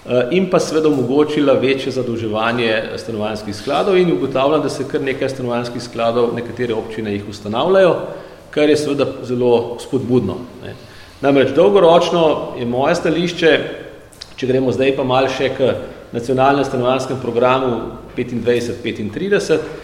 Eh, 0.05 0.37
in 0.37 0.51
pa 0.51 0.59
seveda 0.61 0.89
omogočila 0.89 1.53
večje 1.53 1.93
zadolževanje 1.93 2.83
stanovanjskih 2.97 3.57
skladov 3.57 3.97
in 3.97 4.13
ugotavljam, 4.13 4.63
da 4.63 4.69
se 4.69 4.85
kar 4.89 5.01
nekaj 5.01 5.29
stanovanjskih 5.29 5.83
skladov, 5.83 6.35
nekatere 6.35 6.75
občine 6.75 7.15
jih 7.15 7.29
ustanavljajo, 7.31 7.95
kar 8.51 8.69
je 8.69 8.77
seveda 8.77 9.07
zelo 9.23 9.79
spodbudno. 9.81 10.37
Ne. 10.65 10.75
Namreč 11.21 11.55
dolgoročno 11.57 12.53
je 12.59 12.67
moje 12.67 12.95
stališče, 12.95 13.53
če 14.37 14.47
gremo 14.47 14.73
zdaj 14.77 14.93
pa 14.97 15.09
malo 15.09 15.33
še 15.33 15.49
k 15.57 15.73
nacionalnem 16.13 16.69
stanovanjskem 16.69 17.23
programu 17.23 17.81
25-35, 18.17 19.57
Uh, 19.57 19.84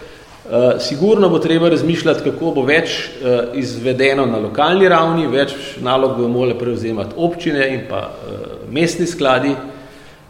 sigurno 0.79 1.29
bo 1.29 1.39
treba 1.39 1.69
razmišljati, 1.69 2.23
kako 2.25 2.51
bo 2.55 2.63
več 2.65 2.95
uh, 3.21 3.53
izvedeno 3.55 4.25
na 4.25 4.39
lokalni 4.41 4.89
ravni, 4.89 5.27
več 5.29 5.53
nalog 5.81 6.17
bo 6.17 6.27
morali 6.27 6.57
prevzemati 6.57 7.13
občine 7.17 7.67
in 7.73 7.83
pa 7.89 8.07
uh, 8.09 8.39
mestni 8.73 9.05
skladi, 9.07 9.53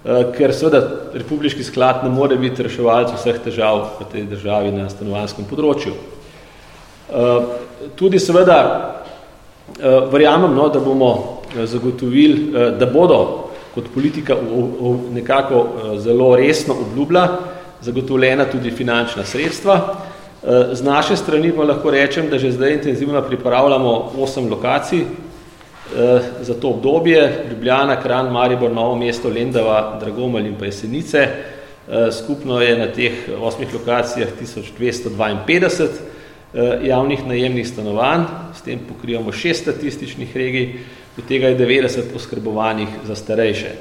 Eh, 0.02 0.32
ker 0.34 0.50
seveda 0.50 0.80
republiški 1.13 1.62
sklad 1.62 2.00
ne 2.02 2.10
more 2.10 2.34
biti 2.41 2.63
reševalc 2.65 3.12
vseh 3.13 3.36
težav 3.45 3.84
v 4.00 4.08
tej 4.10 4.24
državi 4.32 4.71
na 4.74 4.88
stanovanjskem 4.89 5.45
področju. 5.45 5.93
Eh, 5.93 7.52
tudi 8.00 8.17
seveda 8.17 8.58
eh, 8.65 10.00
verjamem, 10.10 10.56
no, 10.58 10.71
da 10.74 10.82
bomo 10.82 11.12
zagotovili, 11.54 12.50
da 12.80 12.88
bodo 12.89 13.19
kot 13.76 13.91
politika 13.93 14.38
nekako 15.13 15.97
zelo 16.00 16.32
resno 16.39 16.78
obljubila 16.80 17.26
zagotovljena 17.82 18.46
tudi 18.46 18.72
finančna 18.72 19.24
sredstva. 19.24 19.96
Z 20.74 20.82
naše 20.84 21.15
strani 21.15 21.52
pa 21.54 21.63
lahko 21.63 21.91
rečem, 21.91 22.30
da 22.30 22.38
že 22.38 22.52
zdaj 22.52 22.74
intenzivno 22.74 23.22
pripravljamo 23.22 24.12
osem 24.17 24.50
lokacij, 24.50 25.06
Eh, 25.91 26.22
za 26.41 26.54
to 26.54 26.70
obdobje, 26.70 27.46
Ljubljana, 27.50 28.02
Kran, 28.02 28.32
Maribor, 28.32 28.72
Novo 28.72 28.96
mesto, 28.96 29.30
Lendava, 29.30 29.98
Dragomelj 30.00 30.48
in 30.48 30.56
pa 30.56 30.65
Jesenice. 30.65 31.17
Eh, 31.20 32.12
skupno 32.12 32.62
je 32.62 32.78
na 32.78 32.88
teh 32.88 33.12
osmih 33.41 33.74
lokacijah 33.74 34.30
1252 34.41 35.89
eh, 36.54 36.88
javnih 36.88 37.28
najemnih 37.28 37.67
stanovanj, 37.67 38.24
s 38.56 38.62
tem 38.62 38.80
pokrivamo 38.88 39.32
šest 39.32 39.62
statističnih 39.62 40.38
regij, 40.38 40.80
od 41.17 41.28
tega 41.28 41.48
je 41.48 41.58
90 41.58 42.15
oskrbovanih 42.15 42.88
za 43.08 43.15
starejše. 43.15 43.72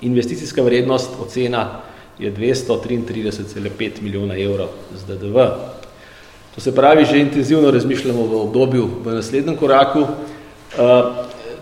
Investicijska 0.00 0.62
vrednost 0.62 1.10
ocena 1.20 1.80
je 2.18 2.32
233,5 2.32 4.02
milijona 4.02 4.36
evrov 4.38 4.68
z 4.94 5.04
DDV. 5.04 5.38
To 6.54 6.60
se 6.60 6.74
pravi, 6.74 7.04
že 7.04 7.20
intenzivno 7.20 7.70
razmišljamo 7.70 8.26
v 8.26 8.40
obdobju 8.40 8.88
v 9.04 9.14
naslednjem 9.14 9.56
koraku, 9.56 10.06
Eh, 10.78 11.02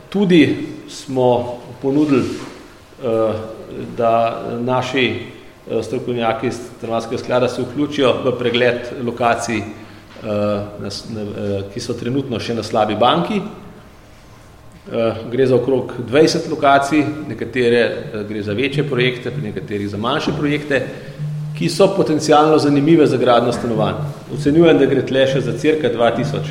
tudi 0.09 0.69
smo 0.89 1.59
ponudili, 1.83 2.23
uh, 2.23 3.35
da 3.97 4.43
naši 4.61 5.23
uh, 5.67 5.85
strokovnjaki 5.85 6.47
iz 6.47 6.59
Trvanskega 6.81 7.19
sklada 7.19 7.49
se 7.49 7.63
vključijo 7.63 8.13
v 8.25 8.39
pregled 8.39 8.77
lokacij, 9.03 9.63
ki 11.75 11.81
so 11.81 11.95
trenutno 11.95 12.41
še 12.41 12.55
na 12.55 12.63
slabi 12.63 12.95
banki. 12.95 13.41
Gre 15.31 15.47
za 15.47 15.55
okrog 15.55 15.93
20 16.11 16.51
lokacij, 16.51 17.05
nekatere 17.29 17.91
gre 18.29 18.43
za 18.43 18.53
večje 18.53 18.83
projekte, 18.89 19.31
pri 19.31 19.43
nekaterih 19.43 19.89
za 19.91 19.97
manjše 19.97 20.33
projekte, 20.39 20.81
ki 21.59 21.69
so 21.69 21.87
potencialno 21.97 22.59
zanimive 22.59 23.07
za 23.07 23.17
gradno 23.17 23.53
stanovanj. 23.53 23.95
Ocenjujem, 24.35 24.79
da 24.79 24.87
gre 24.91 25.07
tle 25.07 25.27
še 25.31 25.41
za 25.47 25.53
cirka 25.59 25.89
2000, 25.95 26.51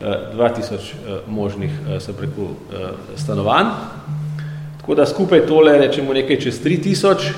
2000 0.00 1.18
možnih 1.28 1.70
se 2.00 2.12
preko 2.16 2.48
stanovanj. 3.16 3.66
Tako 4.80 4.94
da 4.94 5.06
skupaj 5.06 5.46
tole 5.46 5.78
rečemo 5.78 6.14
nekaj 6.16 6.40
čez 6.40 6.60
3000. 6.64 7.32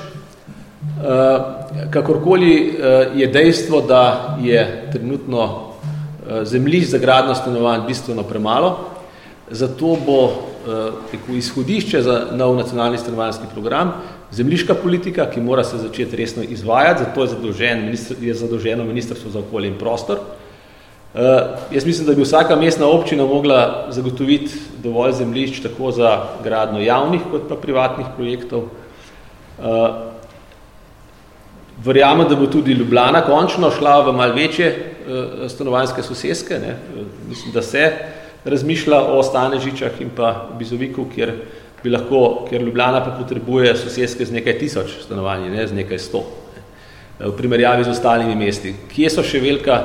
Kakorkoli 1.89 2.77
je 3.15 3.27
dejstvo, 3.27 3.81
da 3.81 4.37
je 4.43 4.87
trenutno 4.93 5.73
zemljišč 6.43 6.89
za 6.95 6.97
gradno 6.97 7.35
stanovanj 7.35 7.81
bistveno 7.87 8.23
premalo, 8.23 8.98
zato 9.51 9.97
bo 10.05 10.23
uh, 10.23 11.35
izhodišče 11.37 12.01
za 12.01 12.27
nov 12.31 12.55
nacionalni 12.55 12.97
stanovanjski 12.97 13.43
program 13.53 13.93
zemljiška 14.31 14.73
politika, 14.73 15.25
ki 15.29 15.41
mora 15.41 15.63
se 15.63 15.77
začeti 15.77 16.15
resno 16.15 16.43
izvajati, 16.43 17.03
zato 17.03 17.21
je, 17.21 17.27
zadolžen, 17.27 17.95
je 18.21 18.33
zadolženo 18.33 18.83
Ministrstvo 18.83 19.31
za 19.31 19.39
okolje 19.39 19.67
in 19.67 19.77
prostor. 19.77 20.17
Uh, 21.13 21.21
jaz 21.71 21.85
mislim, 21.85 22.07
da 22.07 22.13
bi 22.13 22.21
vsaka 22.21 22.55
mestna 22.55 22.87
občina 22.87 23.25
mogla 23.25 23.87
zagotoviti 23.89 24.53
dovolj 24.83 25.11
zemljišč 25.11 25.63
tako 25.63 25.91
za 25.91 26.23
gradno 26.43 26.79
javnih 26.79 27.21
kot 27.31 27.49
pa 27.49 27.55
privatnih 27.55 28.07
projektov. 28.17 28.59
Uh, 28.59 29.65
verjamem, 31.85 32.27
da 32.29 32.35
bo 32.35 32.45
tudi 32.45 32.73
Ljubljana 32.73 33.21
končno 33.25 33.71
šla 33.71 34.01
v 34.05 34.13
malo 34.13 34.33
večje 34.33 34.69
uh, 34.69 35.49
stanovanjske 35.49 36.03
soseske. 36.03 36.59
Ne? 36.59 36.77
Mislim, 37.29 37.53
da 37.53 37.61
se 37.61 37.91
uh, 37.91 38.18
razmišlja 38.45 39.01
o 39.01 39.23
Stanežičah 39.23 40.01
in 40.01 40.11
pa 40.15 40.49
Bizoviku, 40.59 41.05
kjer 41.15 41.33
bi 41.83 41.89
lahko, 41.89 42.45
ker 42.49 42.61
Ljubljana 42.61 43.01
pa 43.03 43.11
potrebuje 43.15 43.75
sosedske 43.77 44.25
z 44.25 44.35
nekaj 44.35 44.57
tisoč 44.59 44.99
stanovanj, 45.03 45.49
ne 45.51 45.67
z 45.67 45.75
nekaj 45.75 45.99
sto, 45.99 46.23
ne, 46.55 46.63
v 47.27 47.33
primerjavi 47.37 47.83
z 47.87 47.93
ostalimi 47.95 48.35
mesti. 48.35 48.73
Kje 48.91 49.11
so 49.11 49.23
še 49.23 49.41
velika, 49.43 49.79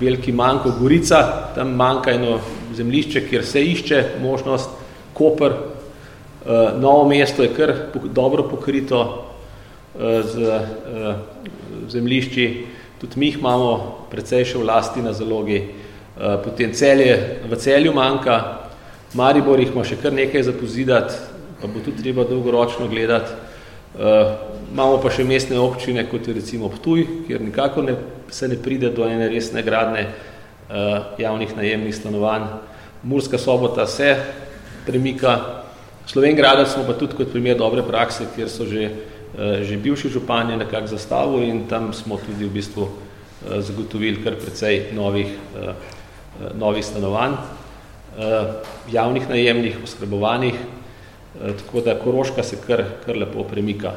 veliki 0.00 0.32
manjko? 0.32 0.74
Gorica, 0.80 1.22
tam 1.56 1.74
manjka 1.76 2.16
eno 2.16 2.38
zemljišče, 2.76 3.26
kjer 3.28 3.44
se 3.44 3.64
išče 3.64 4.04
možnost, 4.22 4.80
Koper, 5.12 5.52
uh, 5.52 6.72
novo 6.80 7.04
mesto 7.04 7.44
je 7.44 7.50
kar 7.52 7.74
dobro 8.16 8.46
pokrito 8.48 9.00
uh, 9.04 10.22
z 10.24 10.48
uh, 10.48 11.10
zemljišči, 11.92 12.46
tudi 13.00 13.20
mi 13.20 13.28
jih 13.28 13.36
imamo 13.42 13.74
precej 14.10 14.46
še 14.48 14.56
v 14.56 14.64
lasti 14.70 15.04
na 15.04 15.12
zalogi, 15.12 15.60
Eh, 15.60 15.91
potem 16.16 16.72
celje, 16.72 17.40
v 17.48 17.56
celju 17.56 17.92
manjka, 17.92 18.58
Maribor 19.14 19.60
jih 19.60 19.72
ima 19.72 19.84
še 19.84 19.98
kar 20.00 20.12
nekaj 20.12 20.46
za 20.46 20.52
pozidati, 20.56 21.16
pa 21.60 21.68
bo 21.68 21.82
tudi 21.84 22.00
treba 22.00 22.24
dolgoročno 22.24 22.88
gledati. 22.88 23.32
Uh, 23.92 24.32
imamo 24.72 24.96
pa 25.04 25.10
še 25.12 25.24
mestne 25.28 25.58
občine, 25.60 26.06
kot 26.08 26.24
je 26.28 26.32
recimo 26.38 26.70
Ptuj, 26.72 27.04
kjer 27.26 27.44
nikako 27.44 27.84
ne, 27.84 27.96
se 28.32 28.48
ne 28.48 28.56
pride 28.56 28.88
do 28.88 29.04
ene 29.04 29.28
resne 29.28 29.60
gradne 29.62 30.06
uh, 30.08 31.12
javnih 31.20 31.52
najemnih 31.58 31.92
stanovanj. 31.92 32.48
Murska 33.04 33.36
sobota 33.36 33.84
se 33.86 34.14
premika. 34.86 35.62
Slovengradac 36.08 36.72
smo 36.72 36.86
pa 36.88 36.96
tudi 36.96 37.20
kot 37.20 37.28
primer 37.32 37.60
dobre 37.60 37.84
prakse, 37.84 38.24
kjer 38.32 38.48
so 38.50 38.64
že, 38.66 38.88
že 39.62 39.76
bivši 39.76 40.08
županje 40.12 40.56
nekako 40.56 40.90
zastavu 40.96 41.44
in 41.44 41.66
tam 41.68 41.92
smo 41.92 42.16
tudi 42.16 42.48
v 42.48 42.52
bistvu 42.52 42.88
zagotovili 43.62 44.24
kar 44.24 44.34
precej 44.40 44.90
novih 44.96 45.30
Eh, 45.52 45.74
novih 46.54 46.84
stanovanj, 46.84 47.32
eh, 48.18 48.44
javnih 48.92 49.28
najemnih, 49.28 49.78
oskrbovanih, 49.84 50.54
eh, 50.54 51.52
tako 51.58 51.80
da 51.80 51.98
Koroška 51.98 52.42
se 52.42 52.56
kar, 52.66 52.84
kar 53.06 53.16
lepo 53.16 53.44
premika. 53.44 53.92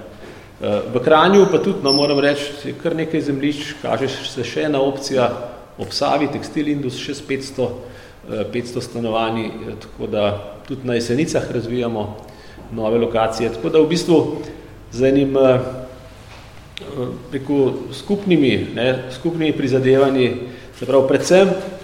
V 0.93 0.99
Kranju 1.03 1.45
pa 1.51 1.57
tudi, 1.57 1.83
no, 1.83 1.91
moram 1.91 2.19
reči, 2.19 2.73
kar 2.83 2.95
nekaj 2.95 3.21
zemljišč, 3.21 3.73
kaže 3.81 4.07
se 4.07 4.43
še 4.43 4.61
ena 4.63 4.79
opcija 4.81 5.27
ob 5.77 5.91
Savi, 5.91 6.29
Tekstil 6.31 6.69
Indus, 6.71 6.95
še 6.95 7.11
s 7.13 7.21
500, 7.27 7.67
500 8.53 8.81
stanovanji, 8.81 9.51
tako 9.83 10.07
da 10.07 10.29
tudi 10.67 10.87
na 10.87 10.95
Jesenicah 10.95 11.51
razvijamo 11.51 12.05
nove 12.71 12.99
lokacije, 13.03 13.51
tako 13.53 13.69
da 13.69 13.83
v 13.83 13.89
bistvu 13.91 14.19
z 14.91 15.03
enim 15.03 15.35
preko 17.31 17.73
skupnimi, 17.91 18.67
ne, 18.75 19.11
skupnimi 19.11 19.51
prizadevanji, 19.51 20.31
se 20.79 20.85
pravi 20.85 21.07
predvsem 21.07 21.51
Eh, 21.51 21.74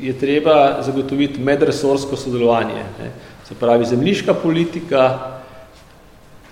je 0.00 0.18
treba 0.18 0.82
zagotoviti 0.82 1.40
medresorsko 1.40 2.16
sodelovanje. 2.16 2.84
Ne. 3.00 3.10
Se 3.48 3.54
pravi, 3.54 3.84
zemljiška 3.84 4.34
politika, 4.34 5.18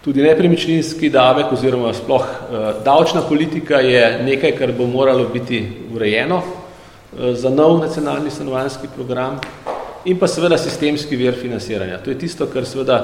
tudi 0.04 0.22
nepremičninski 0.22 1.10
davek 1.10 1.52
oziroma 1.52 1.92
sploh 1.94 2.24
uh, 2.24 2.84
davčna 2.84 3.22
politika 3.28 3.80
je 3.80 4.22
nekaj, 4.24 4.56
kar 4.56 4.72
bo 4.72 4.86
moralo 4.86 5.28
biti 5.32 5.62
urejeno 5.94 6.36
uh, 6.36 7.34
za 7.34 7.50
nov 7.50 7.78
nacionalni 7.80 8.30
stanovanjski 8.30 8.88
program 8.94 9.40
in 10.04 10.18
pa 10.18 10.28
seveda 10.28 10.58
sistemski 10.58 11.16
vir 11.16 11.34
financiranja. 11.34 11.98
To 11.98 12.10
je 12.10 12.18
tisto, 12.18 12.46
kar 12.46 12.66
seveda 12.66 13.00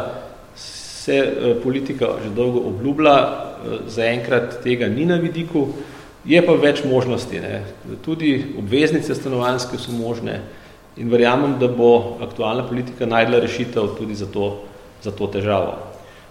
se 0.57 1.23
uh, 1.23 1.57
politika 1.63 2.15
že 2.25 2.31
dolgo 2.31 2.69
obljublja, 2.69 3.15
uh, 3.15 3.79
zaenkrat 3.89 4.63
tega 4.63 4.89
ni 4.89 5.07
na 5.07 5.17
vidiku, 5.17 5.61
uh, 5.61 5.94
Je 6.25 6.41
pa 6.47 6.53
več 6.57 6.85
možnosti. 6.89 7.41
Ne. 7.41 7.63
Tudi 8.05 8.57
obveznice 8.59 9.15
stanovanjske 9.15 9.79
so 9.79 9.93
možne 9.93 10.41
in 10.97 11.11
verjamem, 11.11 11.59
da 11.61 11.69
bo 11.69 12.17
aktualna 12.25 12.65
politika 12.65 13.07
najdla 13.07 13.43
rešitev 13.45 13.97
tudi 13.99 14.15
za 14.15 14.27
to, 14.27 14.65
za 15.03 15.11
to 15.11 15.27
težavo. 15.27 15.77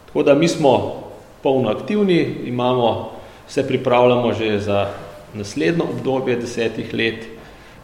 Tako 0.08 0.24
da 0.24 0.34
mi 0.34 0.48
smo 0.48 1.04
polno 1.44 1.70
aktivni, 1.70 2.22
imamo, 2.46 3.12
vse 3.50 3.68
pripravljamo 3.68 4.34
že 4.34 4.60
za 4.60 4.88
naslednjo 5.34 5.86
obdobje 5.90 6.36
desetih 6.36 6.94
let. 6.94 7.26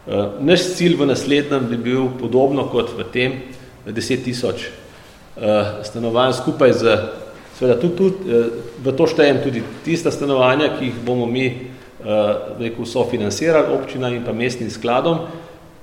Eh, 0.06 0.28
naš 0.40 0.64
cilj 0.74 0.96
v 0.96 1.06
naslednjem 1.06 1.66
bi 1.68 1.76
bil 1.76 2.08
podobno 2.20 2.64
kot 2.72 2.94
v 2.96 3.04
tem 3.12 3.32
deset 3.86 4.24
tisoč 4.24 4.66
eh, 4.66 5.84
stanovanj 5.84 6.32
skupaj 6.40 6.72
z, 6.72 6.96
seveda 7.58 7.76
tudi, 7.80 7.96
tudi, 7.96 8.32
eh, 8.32 8.48
v 8.82 8.96
to 8.96 9.06
štejem 9.06 9.42
tudi 9.44 9.62
tista 9.84 10.10
stanovanja, 10.10 10.72
ki 10.78 10.88
jih 10.90 11.02
bomo 11.04 11.26
mi 11.26 11.69
rekel, 12.58 12.86
sofinansirali 12.86 13.74
občina 13.74 14.08
in 14.08 14.24
pa 14.24 14.32
mestnim 14.32 14.70
skladom 14.70 15.18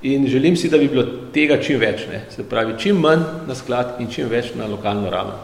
in 0.02 0.28
želim 0.28 0.56
si, 0.58 0.70
da 0.70 0.78
bi 0.78 0.88
bilo 0.88 1.04
tega 1.34 1.58
čim 1.62 1.80
več, 1.80 2.06
ne? 2.12 2.26
se 2.30 2.44
pravi 2.50 2.78
čim 2.80 3.00
manj 3.02 3.24
na 3.48 3.56
sklad 3.56 3.98
in 4.00 4.10
čim 4.12 4.30
več 4.30 4.54
na 4.56 4.68
lokalno 4.68 5.10
raven. 5.10 5.38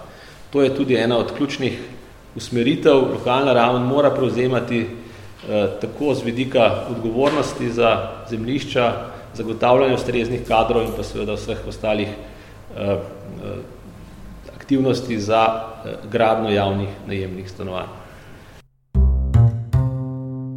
To 0.54 0.62
je 0.62 0.76
tudi 0.76 0.96
ena 0.96 1.18
od 1.18 1.34
ključnih 1.38 1.80
usmeritev. 2.36 3.10
Lokalna 3.14 3.54
raven 3.54 3.82
mora 3.82 4.12
prevzemati 4.12 4.82
eh, 4.82 5.68
tako 5.82 6.14
z 6.14 6.24
vidika 6.24 6.86
odgovornosti 6.90 7.72
za 7.72 8.10
zemljišča, 8.30 8.94
zagotavljanje 9.34 9.96
ustreznih 9.96 10.46
kadrov 10.48 10.86
in 10.86 10.94
pa 10.98 11.04
seveda 11.04 11.34
vseh 11.34 11.68
ostalih 11.68 12.08
eh, 12.08 12.82
eh, 12.82 12.98
aktivnosti 14.56 15.20
za 15.20 15.44
eh, 15.86 15.96
gradno 16.12 16.50
javnih 16.50 16.90
najemnih 17.08 17.50
stanovanj. 17.50 18.03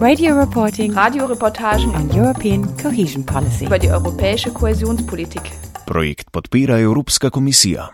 Radio 0.00 0.34
reporting. 0.34 0.94
Radioreportagen 0.94 1.94
on 1.94 2.10
European 2.10 2.76
cohesion 2.82 3.24
policy. 3.24 3.64
über 3.64 3.78
die 3.78 3.88
europäische 3.88 4.50
Kohäsionspolitik. 4.50 5.42
Projekt 5.86 6.32
podpira 6.32 6.78
Evropska 6.78 7.30
komisija. 7.30 7.88